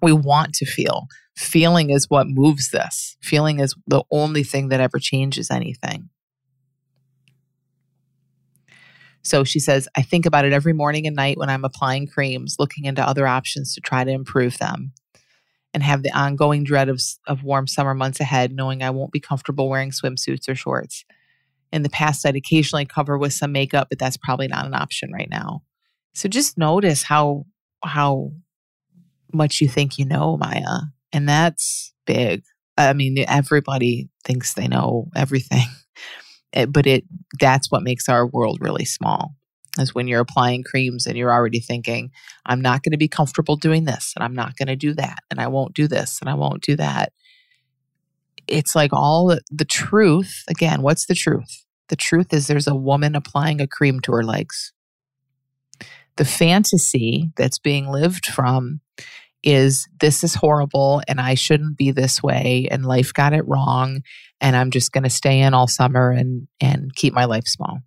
[0.00, 1.08] We want to feel.
[1.36, 3.16] Feeling is what moves this.
[3.20, 6.10] Feeling is the only thing that ever changes anything.
[9.22, 12.56] So she says, I think about it every morning and night when I'm applying creams,
[12.58, 14.92] looking into other options to try to improve them,
[15.72, 19.20] and have the ongoing dread of, of warm summer months ahead, knowing I won't be
[19.20, 21.04] comfortable wearing swimsuits or shorts
[21.74, 25.10] in the past I'd occasionally cover with some makeup, but that's probably not an option
[25.12, 25.62] right now.
[26.14, 27.46] So just notice how
[27.84, 28.30] how
[29.32, 30.82] much you think you know, Maya.
[31.12, 32.44] And that's big.
[32.78, 35.66] I mean, everybody thinks they know everything.
[36.56, 37.02] Eh, but it
[37.40, 39.34] that's what makes our world really small.
[39.76, 42.12] Is when you're applying creams and you're already thinking,
[42.46, 45.18] I'm not going to be comfortable doing this and I'm not going to do that
[45.32, 47.12] and I won't do this and I won't do that.
[48.46, 51.63] It's like all the, the truth, again, what's the truth?
[51.88, 54.72] The truth is, there's a woman applying a cream to her legs.
[56.16, 58.80] The fantasy that's being lived from
[59.42, 64.02] is this is horrible and I shouldn't be this way and life got it wrong
[64.40, 67.80] and I'm just going to stay in all summer and and keep my life small.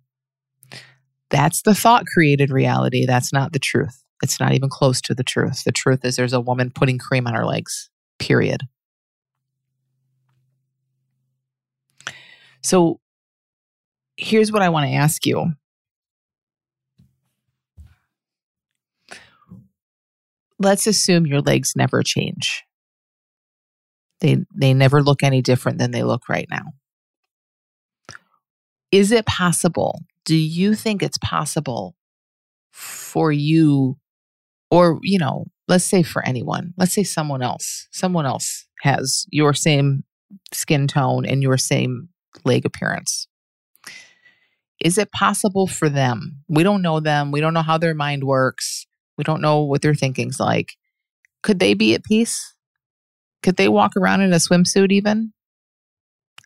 [1.30, 3.06] That's the thought created reality.
[3.06, 4.04] That's not the truth.
[4.22, 5.64] It's not even close to the truth.
[5.64, 7.90] The truth is there's a woman putting cream on her legs.
[8.18, 8.62] Period.
[12.62, 13.00] So
[14.18, 15.52] here's what I want to ask you.
[20.58, 22.64] Let's assume your legs never change.
[24.20, 26.72] They they never look any different than they look right now.
[28.90, 30.00] Is it possible?
[30.24, 31.94] Do you think it's possible
[32.72, 33.96] for you
[34.72, 39.54] or you know, let's say for anyone, let's say someone else, someone else has your
[39.54, 40.02] same
[40.52, 42.08] skin tone and your same
[42.44, 43.27] leg appearance
[44.80, 46.42] is it possible for them?
[46.48, 47.32] We don't know them.
[47.32, 48.86] We don't know how their mind works.
[49.16, 50.76] We don't know what their thinking's like.
[51.42, 52.54] Could they be at peace?
[53.42, 55.32] Could they walk around in a swimsuit even?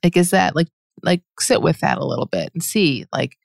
[0.02, 0.68] Like, is that like,
[1.02, 3.36] like sit with that a little bit and see, like,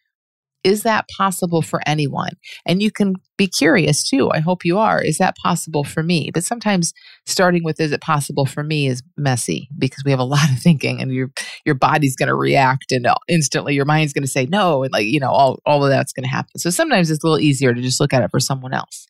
[0.67, 2.31] is that possible for anyone?
[2.65, 4.29] And you can be curious too.
[4.31, 5.01] I hope you are.
[5.01, 6.29] Is that possible for me?
[6.33, 6.93] But sometimes
[7.25, 10.59] starting with is it possible for me is messy because we have a lot of
[10.59, 11.31] thinking and your
[11.65, 14.91] your body's going to react and uh, instantly your mind's going to say no and
[14.91, 16.59] like, you know, all all of that's going to happen.
[16.59, 19.07] So sometimes it's a little easier to just look at it for someone else.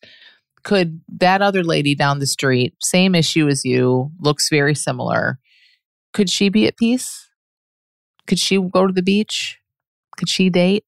[0.62, 5.40] Could that other lady down the street, same issue as you, looks very similar.
[6.12, 7.28] Could she be at peace?
[8.28, 9.58] Could she go to the beach?
[10.16, 10.84] Could she date?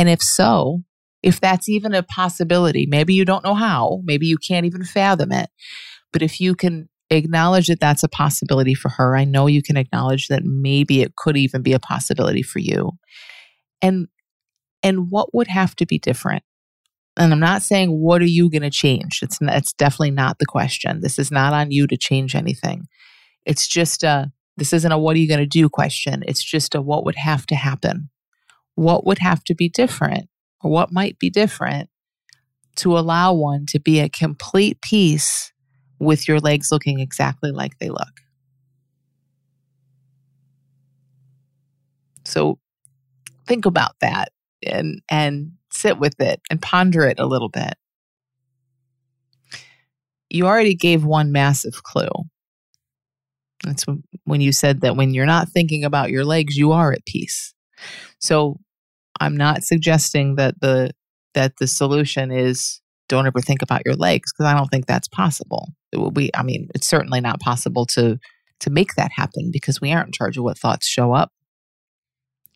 [0.00, 0.82] And if so,
[1.22, 5.30] if that's even a possibility, maybe you don't know how, maybe you can't even fathom
[5.30, 5.50] it.
[6.10, 9.76] But if you can acknowledge that that's a possibility for her, I know you can
[9.76, 12.92] acknowledge that maybe it could even be a possibility for you.
[13.82, 14.08] And
[14.82, 16.44] and what would have to be different?
[17.18, 19.20] And I'm not saying what are you going to change.
[19.20, 21.02] It's it's definitely not the question.
[21.02, 22.86] This is not on you to change anything.
[23.44, 26.24] It's just a this isn't a what are you going to do question.
[26.26, 28.08] It's just a what would have to happen
[28.80, 30.26] what would have to be different
[30.62, 31.90] or what might be different
[32.76, 35.52] to allow one to be at complete peace
[35.98, 38.22] with your legs looking exactly like they look.
[42.24, 42.58] So
[43.46, 44.30] think about that
[44.64, 47.74] and and sit with it and ponder it a little bit.
[50.30, 52.08] You already gave one massive clue.
[53.62, 53.84] That's
[54.24, 57.52] when you said that when you're not thinking about your legs, you are at peace.
[58.20, 58.58] So
[59.20, 60.90] I'm not suggesting that the
[61.34, 65.08] that the solution is don't ever think about your legs because I don't think that's
[65.08, 65.68] possible.
[65.96, 68.18] We, I mean, it's certainly not possible to
[68.60, 71.32] to make that happen because we aren't in charge of what thoughts show up.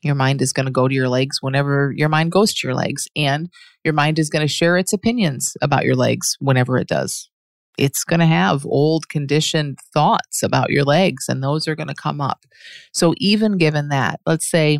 [0.02, 2.74] Your mind is going to go to your legs whenever your mind goes to your
[2.74, 3.48] legs, and
[3.84, 7.30] your mind is going to share its opinions about your legs whenever it does.
[7.78, 11.94] It's going to have old conditioned thoughts about your legs, and those are going to
[11.94, 12.44] come up.
[12.92, 14.78] So, even given that, let's say,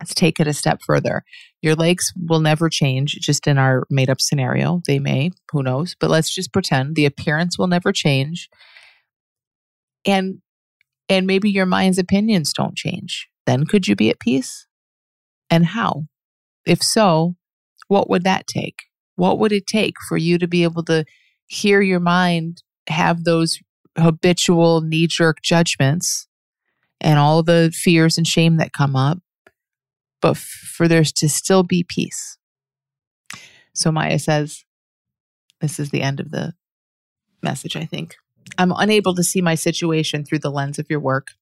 [0.00, 1.24] let's take it a step further.
[1.62, 4.82] Your legs will never change, just in our made up scenario.
[4.86, 8.48] They may, who knows, but let's just pretend the appearance will never change.
[10.06, 10.40] And
[11.08, 14.66] and maybe your mind's opinions don't change then could you be at peace?
[15.50, 16.04] And how?
[16.66, 17.36] If so,
[17.88, 18.84] what would that take?
[19.16, 21.04] What would it take for you to be able to
[21.46, 23.58] hear your mind have those
[23.98, 26.26] habitual knee jerk judgments
[27.00, 29.18] and all the fears and shame that come up,
[30.24, 32.38] but for there to still be peace?
[33.74, 34.64] So Maya says,
[35.60, 36.54] This is the end of the
[37.42, 38.16] message, I think.
[38.56, 41.32] I'm unable to see my situation through the lens of your work.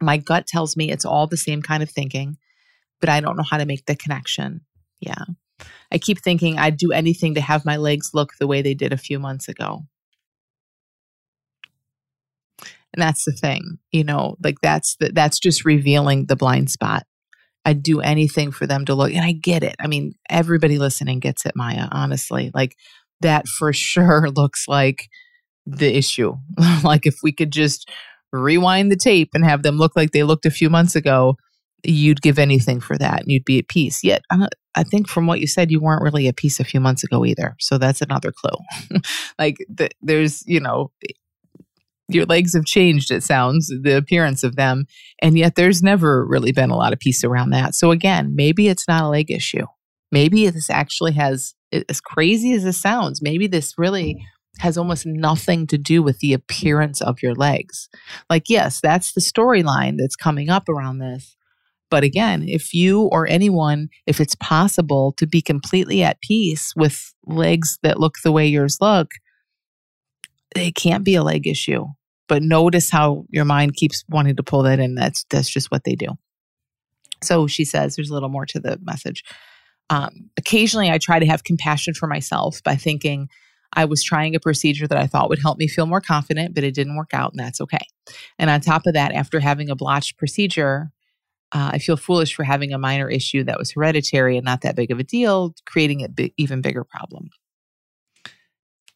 [0.00, 2.36] My gut tells me it's all the same kind of thinking,
[2.98, 4.62] but I don't know how to make the connection.
[4.98, 5.24] Yeah.
[5.92, 8.92] I keep thinking I'd do anything to have my legs look the way they did
[8.92, 9.82] a few months ago.
[12.92, 17.06] And that's the thing, you know, like that's the, that's just revealing the blind spot.
[17.64, 19.76] I'd do anything for them to look, and I get it.
[19.80, 22.50] I mean, everybody listening gets it, Maya, honestly.
[22.54, 22.76] Like
[23.20, 25.08] that for sure looks like
[25.66, 26.34] the issue.
[26.84, 27.90] like if we could just
[28.32, 31.36] rewind the tape and have them look like they looked a few months ago,
[31.84, 34.04] you'd give anything for that and you'd be at peace.
[34.04, 34.22] Yet,
[34.74, 37.24] I think from what you said, you weren't really at peace a few months ago
[37.24, 37.56] either.
[37.58, 39.00] So that's another clue.
[39.38, 40.92] like the, there's, you know,
[42.14, 44.86] your legs have changed, it sounds, the appearance of them.
[45.20, 47.74] And yet there's never really been a lot of peace around that.
[47.74, 49.66] So again, maybe it's not a leg issue.
[50.12, 51.54] Maybe this actually has,
[51.88, 54.24] as crazy as it sounds, maybe this really
[54.58, 57.88] has almost nothing to do with the appearance of your legs.
[58.28, 61.36] Like, yes, that's the storyline that's coming up around this.
[61.90, 67.12] But again, if you or anyone, if it's possible to be completely at peace with
[67.24, 69.08] legs that look the way yours look,
[70.54, 71.86] it can't be a leg issue.
[72.30, 74.94] But notice how your mind keeps wanting to pull that in.
[74.94, 76.16] That's that's just what they do.
[77.24, 79.24] So she says there's a little more to the message.
[79.90, 83.28] Um, occasionally, I try to have compassion for myself by thinking,
[83.72, 86.62] I was trying a procedure that I thought would help me feel more confident, but
[86.62, 87.84] it didn't work out, and that's okay.
[88.38, 90.92] And on top of that, after having a blotched procedure,
[91.50, 94.76] uh, I feel foolish for having a minor issue that was hereditary and not that
[94.76, 97.30] big of a deal, creating an bi- even bigger problem.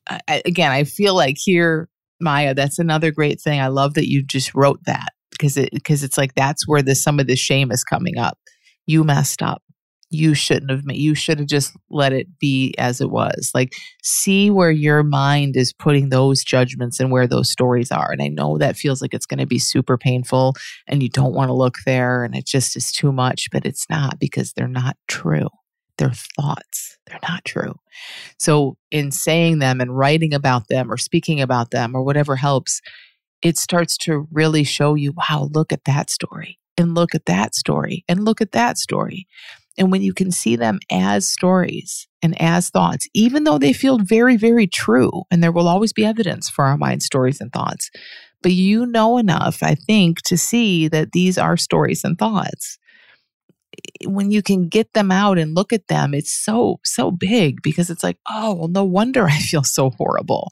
[0.09, 1.89] I, again, I feel like here,
[2.21, 3.61] Maya, that's another great thing.
[3.61, 6.95] I love that you just wrote that because it because it's like that's where the
[6.95, 8.39] some of the shame is coming up.
[8.87, 9.63] You messed up
[10.15, 13.73] you shouldn't have made you should have just let it be as it was like
[14.03, 18.29] see where your mind is putting those judgments and where those stories are and i
[18.29, 20.55] know that feels like it's going to be super painful
[20.87, 23.89] and you don't want to look there and it just is too much but it's
[23.91, 25.49] not because they're not true
[25.99, 27.75] they're thoughts they're not true
[28.39, 32.81] so in saying them and writing about them or speaking about them or whatever helps
[33.43, 37.55] it starts to really show you wow look at that story and look at that
[37.55, 39.27] story and look at that story
[39.77, 43.99] and when you can see them as stories and as thoughts, even though they feel
[43.99, 47.91] very, very true, and there will always be evidence for our mind stories and thoughts,
[48.43, 52.79] but you know enough, I think, to see that these are stories and thoughts.
[54.05, 57.91] When you can get them out and look at them, it's so, so big because
[57.91, 60.51] it's like, oh, well, no wonder I feel so horrible.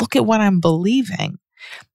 [0.00, 1.38] Look at what I'm believing.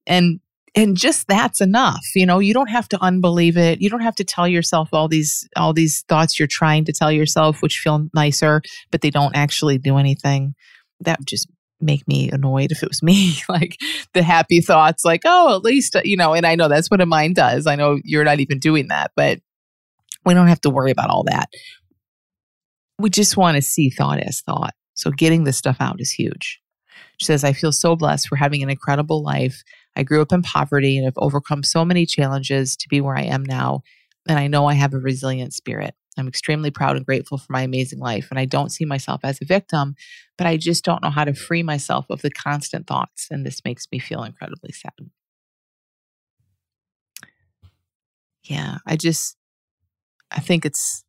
[0.06, 0.40] And
[0.76, 2.40] and just that's enough you know?
[2.40, 3.82] You don't have to unbelieve it.
[3.82, 7.12] You don't have to tell yourself all these all these thoughts you're trying to tell
[7.12, 8.62] yourself which feel nicer
[8.92, 10.54] but they don't actually do anything.
[11.02, 11.50] That would just
[11.80, 13.78] make me annoyed if it was me like
[14.14, 16.34] the happy thoughts like oh at least you know?
[16.34, 17.68] And i know that's what a mind does.
[17.68, 19.40] I know you're not even doing that but
[20.28, 21.50] we don't have to worry about all that
[23.00, 26.62] we just want to see thought as thought so getting this stuff out is huge
[27.18, 29.64] she says i feel so blessed for having an incredible life
[29.98, 33.24] I grew up in poverty and have overcome so many challenges to be where I
[33.24, 33.82] am now.
[34.30, 35.96] And I know I have a resilient spirit.
[36.18, 38.28] I'm extremely proud and grateful for my amazing life.
[38.30, 39.96] And I don't see myself as a victim,
[40.38, 43.28] but I just don't know how to free myself of the constant thoughts.
[43.32, 44.92] And this makes me feel incredibly sad.
[48.44, 49.37] Yeah, I just,
[50.32, 51.04] I think it's,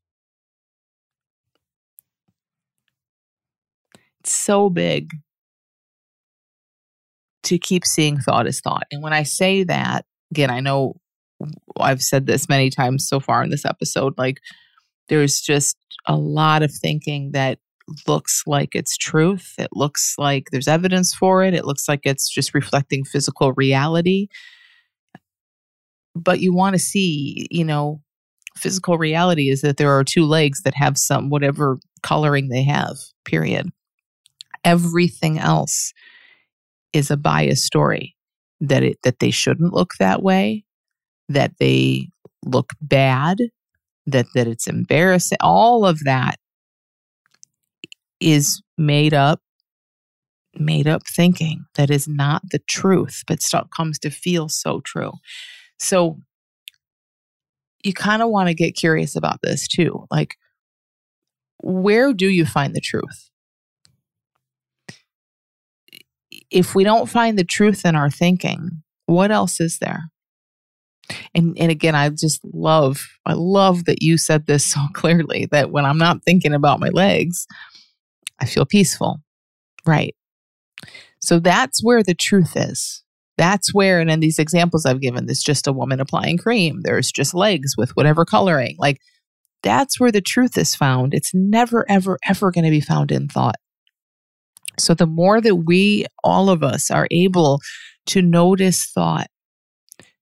[4.21, 5.11] it's so big
[7.45, 8.85] to keep seeing thought as thought.
[8.91, 10.97] And when I say that, again, I know
[11.79, 14.39] I've said this many times so far in this episode, like
[15.09, 17.59] There's just a lot of thinking that
[18.07, 19.55] looks like it's truth.
[19.59, 21.55] It looks like there's evidence for it.
[21.55, 24.29] It looks like it's just reflecting physical reality.
[26.14, 28.03] But you want to see, you know,
[28.59, 32.96] physical reality is that there are two legs that have some whatever coloring they have,
[33.24, 33.68] period.
[34.64, 35.92] Everything else
[36.92, 38.16] is a biased story
[38.61, 40.64] that it that they shouldn't look that way,
[41.28, 42.09] that they
[42.44, 43.38] look bad,
[44.06, 45.38] that that it's embarrassing.
[45.40, 46.36] All of that
[48.20, 49.40] is made up
[50.59, 55.12] made up thinking that is not the truth but still comes to feel so true.
[55.78, 56.18] So
[57.85, 60.07] you kind of want to get curious about this too.
[60.11, 60.37] Like
[61.59, 63.31] where do you find the truth?
[66.51, 70.11] If we don't find the truth in our thinking, what else is there?
[71.35, 75.70] And and again, I just love I love that you said this so clearly that
[75.70, 77.47] when I'm not thinking about my legs,
[78.39, 79.20] I feel peaceful.
[79.87, 80.14] Right.
[81.20, 83.03] So that's where the truth is.
[83.39, 86.80] That's where, and in these examples I've given, there's just a woman applying cream.
[86.82, 88.76] There's just legs with whatever coloring.
[88.78, 88.99] Like
[89.62, 91.14] that's where the truth is found.
[91.14, 93.55] It's never, ever, ever going to be found in thought.
[94.78, 97.61] So the more that we, all of us, are able
[98.07, 99.28] to notice thought,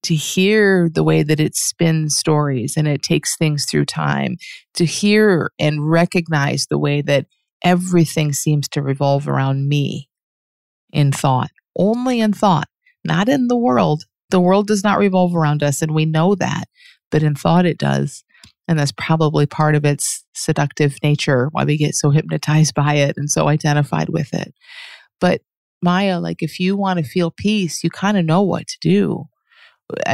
[0.03, 4.37] to hear the way that it spins stories and it takes things through time,
[4.75, 7.27] to hear and recognize the way that
[7.63, 10.09] everything seems to revolve around me
[10.93, 12.69] in thought, only in thought,
[13.07, 14.05] not in the world.
[14.31, 16.65] The world does not revolve around us, and we know that,
[17.11, 18.25] but in thought it does.
[18.69, 23.15] And that's probably part of its seductive nature, why we get so hypnotized by it
[23.17, 24.53] and so identified with it.
[25.21, 25.43] But
[25.83, 29.25] Maya, like if you want to feel peace, you kind of know what to do.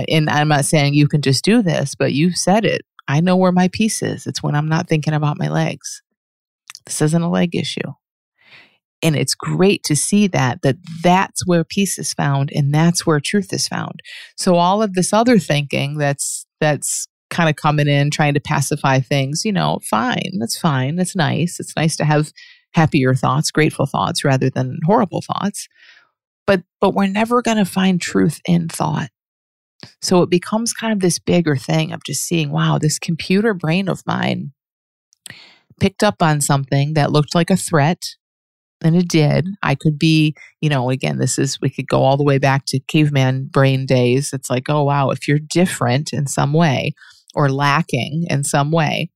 [0.08, 2.82] And I'm not saying you can just do this, but you said it.
[3.08, 4.26] I know where my peace is.
[4.26, 6.02] It's when I'm not thinking about my legs.
[6.84, 7.92] This isn't a leg issue.
[9.02, 13.20] And it's great to see that, that that's where peace is found and that's where
[13.20, 14.00] truth is found.
[14.36, 19.00] So all of this other thinking that's, that's kind of coming in, trying to pacify
[19.00, 20.38] things, you know, fine.
[20.38, 20.96] That's fine.
[20.96, 21.58] That's nice.
[21.58, 22.32] It's nice to have
[22.74, 25.68] happier thoughts, grateful thoughts rather than horrible thoughts.
[26.46, 29.08] But, but we're never going to find truth in thought.
[30.00, 33.88] So it becomes kind of this bigger thing of just seeing, wow, this computer brain
[33.88, 34.52] of mine
[35.80, 38.02] picked up on something that looked like a threat
[38.82, 39.46] and it did.
[39.62, 42.64] I could be, you know, again, this is, we could go all the way back
[42.68, 44.32] to caveman brain days.
[44.32, 46.92] It's like, oh, wow, if you're different in some way
[47.34, 49.10] or lacking in some way,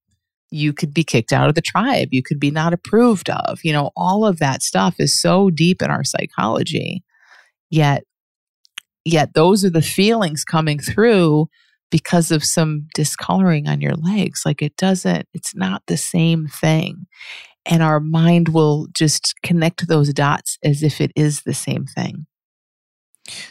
[0.50, 2.08] you could be kicked out of the tribe.
[2.12, 3.58] You could be not approved of.
[3.64, 7.02] You know, all of that stuff is so deep in our psychology.
[7.68, 8.04] Yet,
[9.04, 11.48] yet those are the feelings coming through
[11.90, 14.42] because of some discoloring on your legs.
[14.44, 17.06] Like it doesn't, it's not the same thing.
[17.68, 22.26] And our mind will just connect those dots as if it is the same thing.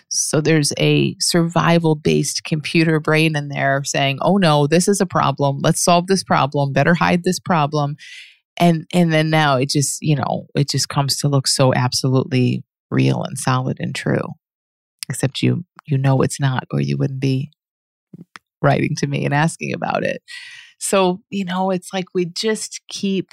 [0.09, 5.05] So there's a survival based computer brain in there saying, oh no, this is a
[5.05, 5.59] problem.
[5.61, 6.71] Let's solve this problem.
[6.71, 7.97] Better hide this problem.
[8.57, 12.63] And, and then now it just, you know, it just comes to look so absolutely
[12.89, 14.29] real and solid and true.
[15.09, 17.51] Except you, you know it's not, or you wouldn't be
[18.61, 20.21] writing to me and asking about it.
[20.79, 23.29] So, you know, it's like we just keep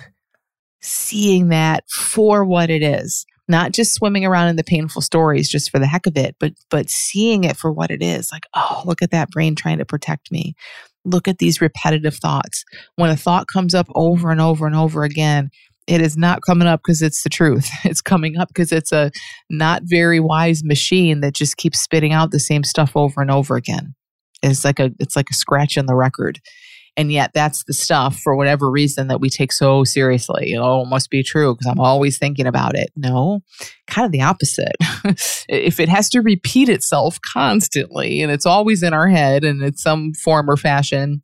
[0.82, 5.70] seeing that for what it is, not just swimming around in the painful stories just
[5.70, 8.30] for the heck of it, but but seeing it for what it is.
[8.32, 10.54] Like, oh, look at that brain trying to protect me.
[11.04, 12.64] Look at these repetitive thoughts.
[12.96, 15.50] When a thought comes up over and over and over again,
[15.86, 17.68] it is not coming up because it's the truth.
[17.84, 19.10] It's coming up because it's a
[19.50, 23.56] not very wise machine that just keeps spitting out the same stuff over and over
[23.56, 23.94] again.
[24.42, 26.40] It's like a it's like a scratch in the record.
[26.96, 30.54] And yet that's the stuff for whatever reason that we take so seriously.
[30.56, 32.90] Oh, it must be true because I'm always thinking about it.
[32.96, 33.40] No,
[33.86, 34.76] kind of the opposite.
[35.48, 39.82] if it has to repeat itself constantly and it's always in our head and it's
[39.82, 41.22] some form or fashion,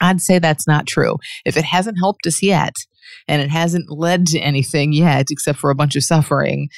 [0.00, 1.16] I'd say that's not true.
[1.44, 2.74] If it hasn't helped us yet
[3.28, 6.68] and it hasn't led to anything yet except for a bunch of suffering,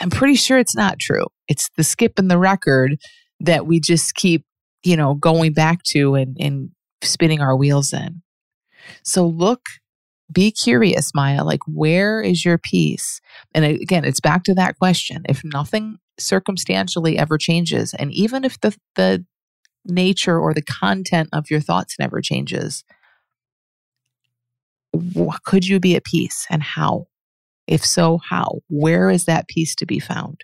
[0.00, 1.26] I'm pretty sure it's not true.
[1.46, 2.96] It's the skip in the record
[3.40, 4.44] that we just keep
[4.84, 6.70] you know, going back to and, and
[7.02, 8.22] spinning our wheels in.
[9.02, 9.62] So look,
[10.30, 13.20] be curious, Maya, like where is your peace?
[13.54, 15.22] And again, it's back to that question.
[15.28, 19.24] If nothing circumstantially ever changes, and even if the, the
[19.84, 22.84] nature or the content of your thoughts never changes,
[25.44, 27.06] could you be at peace and how?
[27.66, 28.60] If so, how?
[28.68, 30.42] Where is that peace to be found?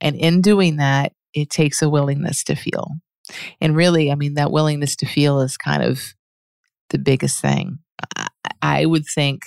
[0.00, 2.88] And in doing that, it takes a willingness to feel.
[3.60, 6.14] And really, I mean, that willingness to feel is kind of
[6.90, 7.78] the biggest thing.
[8.16, 8.28] I,
[8.62, 9.42] I would think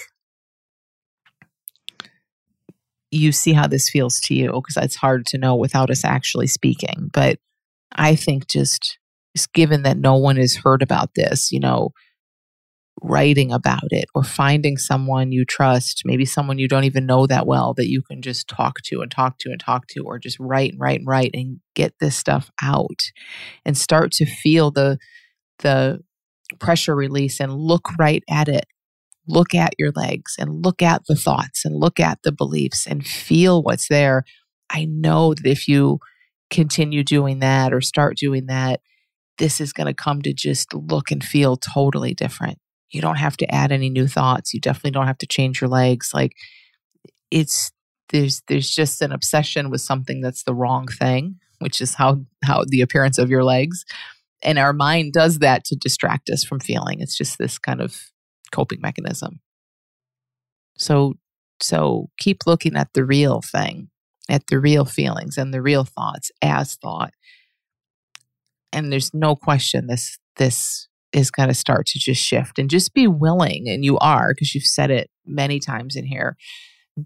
[3.11, 6.47] you see how this feels to you because it's hard to know without us actually
[6.47, 7.09] speaking.
[7.13, 7.39] But
[7.93, 8.97] I think just,
[9.35, 11.91] just given that no one has heard about this, you know,
[13.02, 17.45] writing about it or finding someone you trust, maybe someone you don't even know that
[17.45, 20.39] well that you can just talk to and talk to and talk to, or just
[20.39, 23.12] write and write and write and get this stuff out
[23.66, 24.98] and start to feel the
[25.60, 26.00] the
[26.60, 28.66] pressure release and look right at it
[29.28, 33.06] look at your legs and look at the thoughts and look at the beliefs and
[33.06, 34.24] feel what's there.
[34.70, 36.00] I know that if you
[36.50, 38.82] continue doing that or start doing that,
[39.38, 42.58] this is going to come to just look and feel totally different.
[42.91, 44.53] You don't have to add any new thoughts.
[44.53, 46.11] You definitely don't have to change your legs.
[46.13, 46.33] Like
[47.31, 47.71] it's
[48.09, 52.63] there's there's just an obsession with something that's the wrong thing, which is how how
[52.67, 53.83] the appearance of your legs.
[54.43, 57.01] And our mind does that to distract us from feeling.
[57.01, 57.99] It's just this kind of
[58.51, 59.41] coping mechanism.
[60.77, 61.15] So
[61.59, 63.89] so keep looking at the real thing,
[64.29, 67.13] at the real feelings and the real thoughts as thought.
[68.71, 72.93] And there's no question this this is going to start to just shift and just
[72.93, 76.36] be willing and you are because you've said it many times in here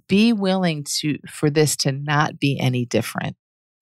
[0.08, 3.36] be willing to for this to not be any different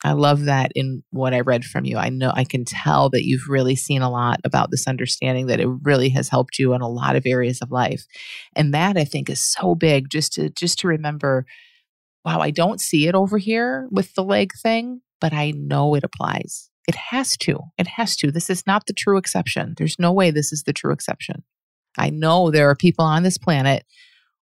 [0.04, 1.98] I love that in what I read from you.
[1.98, 5.60] I know I can tell that you've really seen a lot about this understanding that
[5.60, 8.06] it really has helped you in a lot of areas of life.
[8.56, 11.46] And that I think is so big just to just to remember
[12.26, 16.04] wow, I don't see it over here with the leg thing, but I know it
[16.04, 16.70] applies.
[16.90, 17.60] It has to.
[17.78, 18.32] It has to.
[18.32, 19.76] This is not the true exception.
[19.78, 21.44] There's no way this is the true exception.
[22.00, 23.86] I know there are people on this planet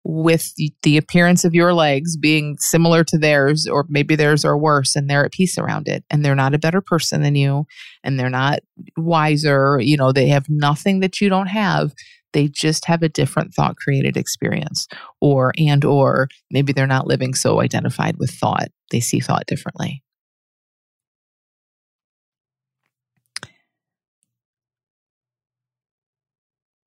[0.05, 4.95] with the appearance of your legs being similar to theirs, or maybe theirs are worse,
[4.95, 6.05] and they're at peace around it.
[6.11, 7.64] And they're not a better person than you,
[8.03, 8.61] and they're not
[8.99, 9.80] wiser.
[9.80, 11.95] You know, they have nothing that you don't have.
[12.34, 14.86] They just have a different thought created experience,
[15.18, 18.68] or and or maybe they're not living so identified with thought.
[18.90, 20.03] They see thought differently.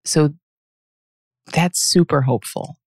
[0.08, 0.30] So
[1.54, 2.78] that's super hopeful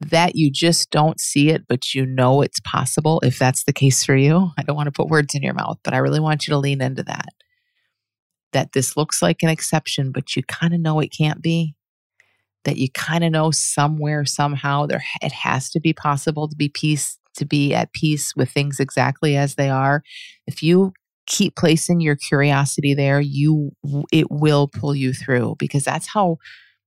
[0.00, 4.04] that you just don't see it, but you know it's possible if that's the case
[4.04, 4.50] for you.
[4.58, 6.58] I don't want to put words in your mouth, but I really want you to
[6.58, 7.30] lean into that.
[8.52, 11.74] That this looks like an exception, but you kind of know it can't be.
[12.64, 16.68] That you kind of know somewhere, somehow, there it has to be possible to be
[16.68, 20.02] peace, to be at peace with things exactly as they are.
[20.46, 20.92] If you
[21.26, 23.72] keep placing your curiosity there, you
[24.12, 26.36] it will pull you through because that's how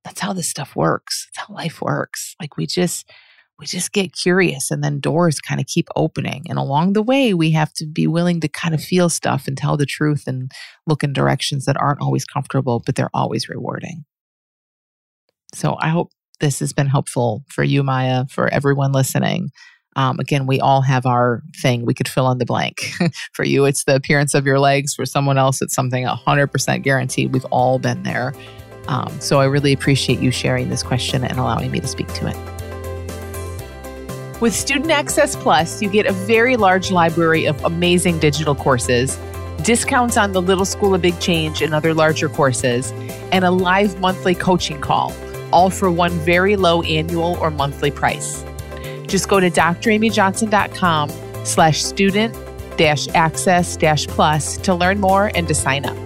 [0.04, 1.28] that's how this stuff works.
[1.36, 2.36] That's how life works.
[2.40, 3.10] Like we just
[3.60, 6.46] we just get curious and then doors kind of keep opening.
[6.48, 9.58] And along the way, we have to be willing to kind of feel stuff and
[9.58, 10.50] tell the truth and
[10.88, 14.06] look in directions that aren't always comfortable, but they're always rewarding.
[15.54, 19.50] So I hope this has been helpful for you, Maya, for everyone listening.
[19.96, 21.86] Um, again, we all have our thing.
[21.86, 22.92] We could fill in the blank.
[23.34, 24.94] for you, it's the appearance of your legs.
[24.94, 27.34] For someone else, it's something 100% guaranteed.
[27.34, 28.34] We've all been there.
[28.88, 32.28] Um, so I really appreciate you sharing this question and allowing me to speak to
[32.28, 32.60] it.
[34.42, 39.20] With Student Access Plus, you get a very large library of amazing digital courses,
[39.64, 42.92] discounts on the Little School of Big Change and other larger courses,
[43.34, 45.14] and a live monthly coaching call,
[45.52, 48.46] all for one very low annual or monthly price.
[49.10, 51.10] Just go to dramyjohnson.com
[51.45, 52.36] slash student
[52.78, 55.97] dash access dash plus to learn more and to sign up.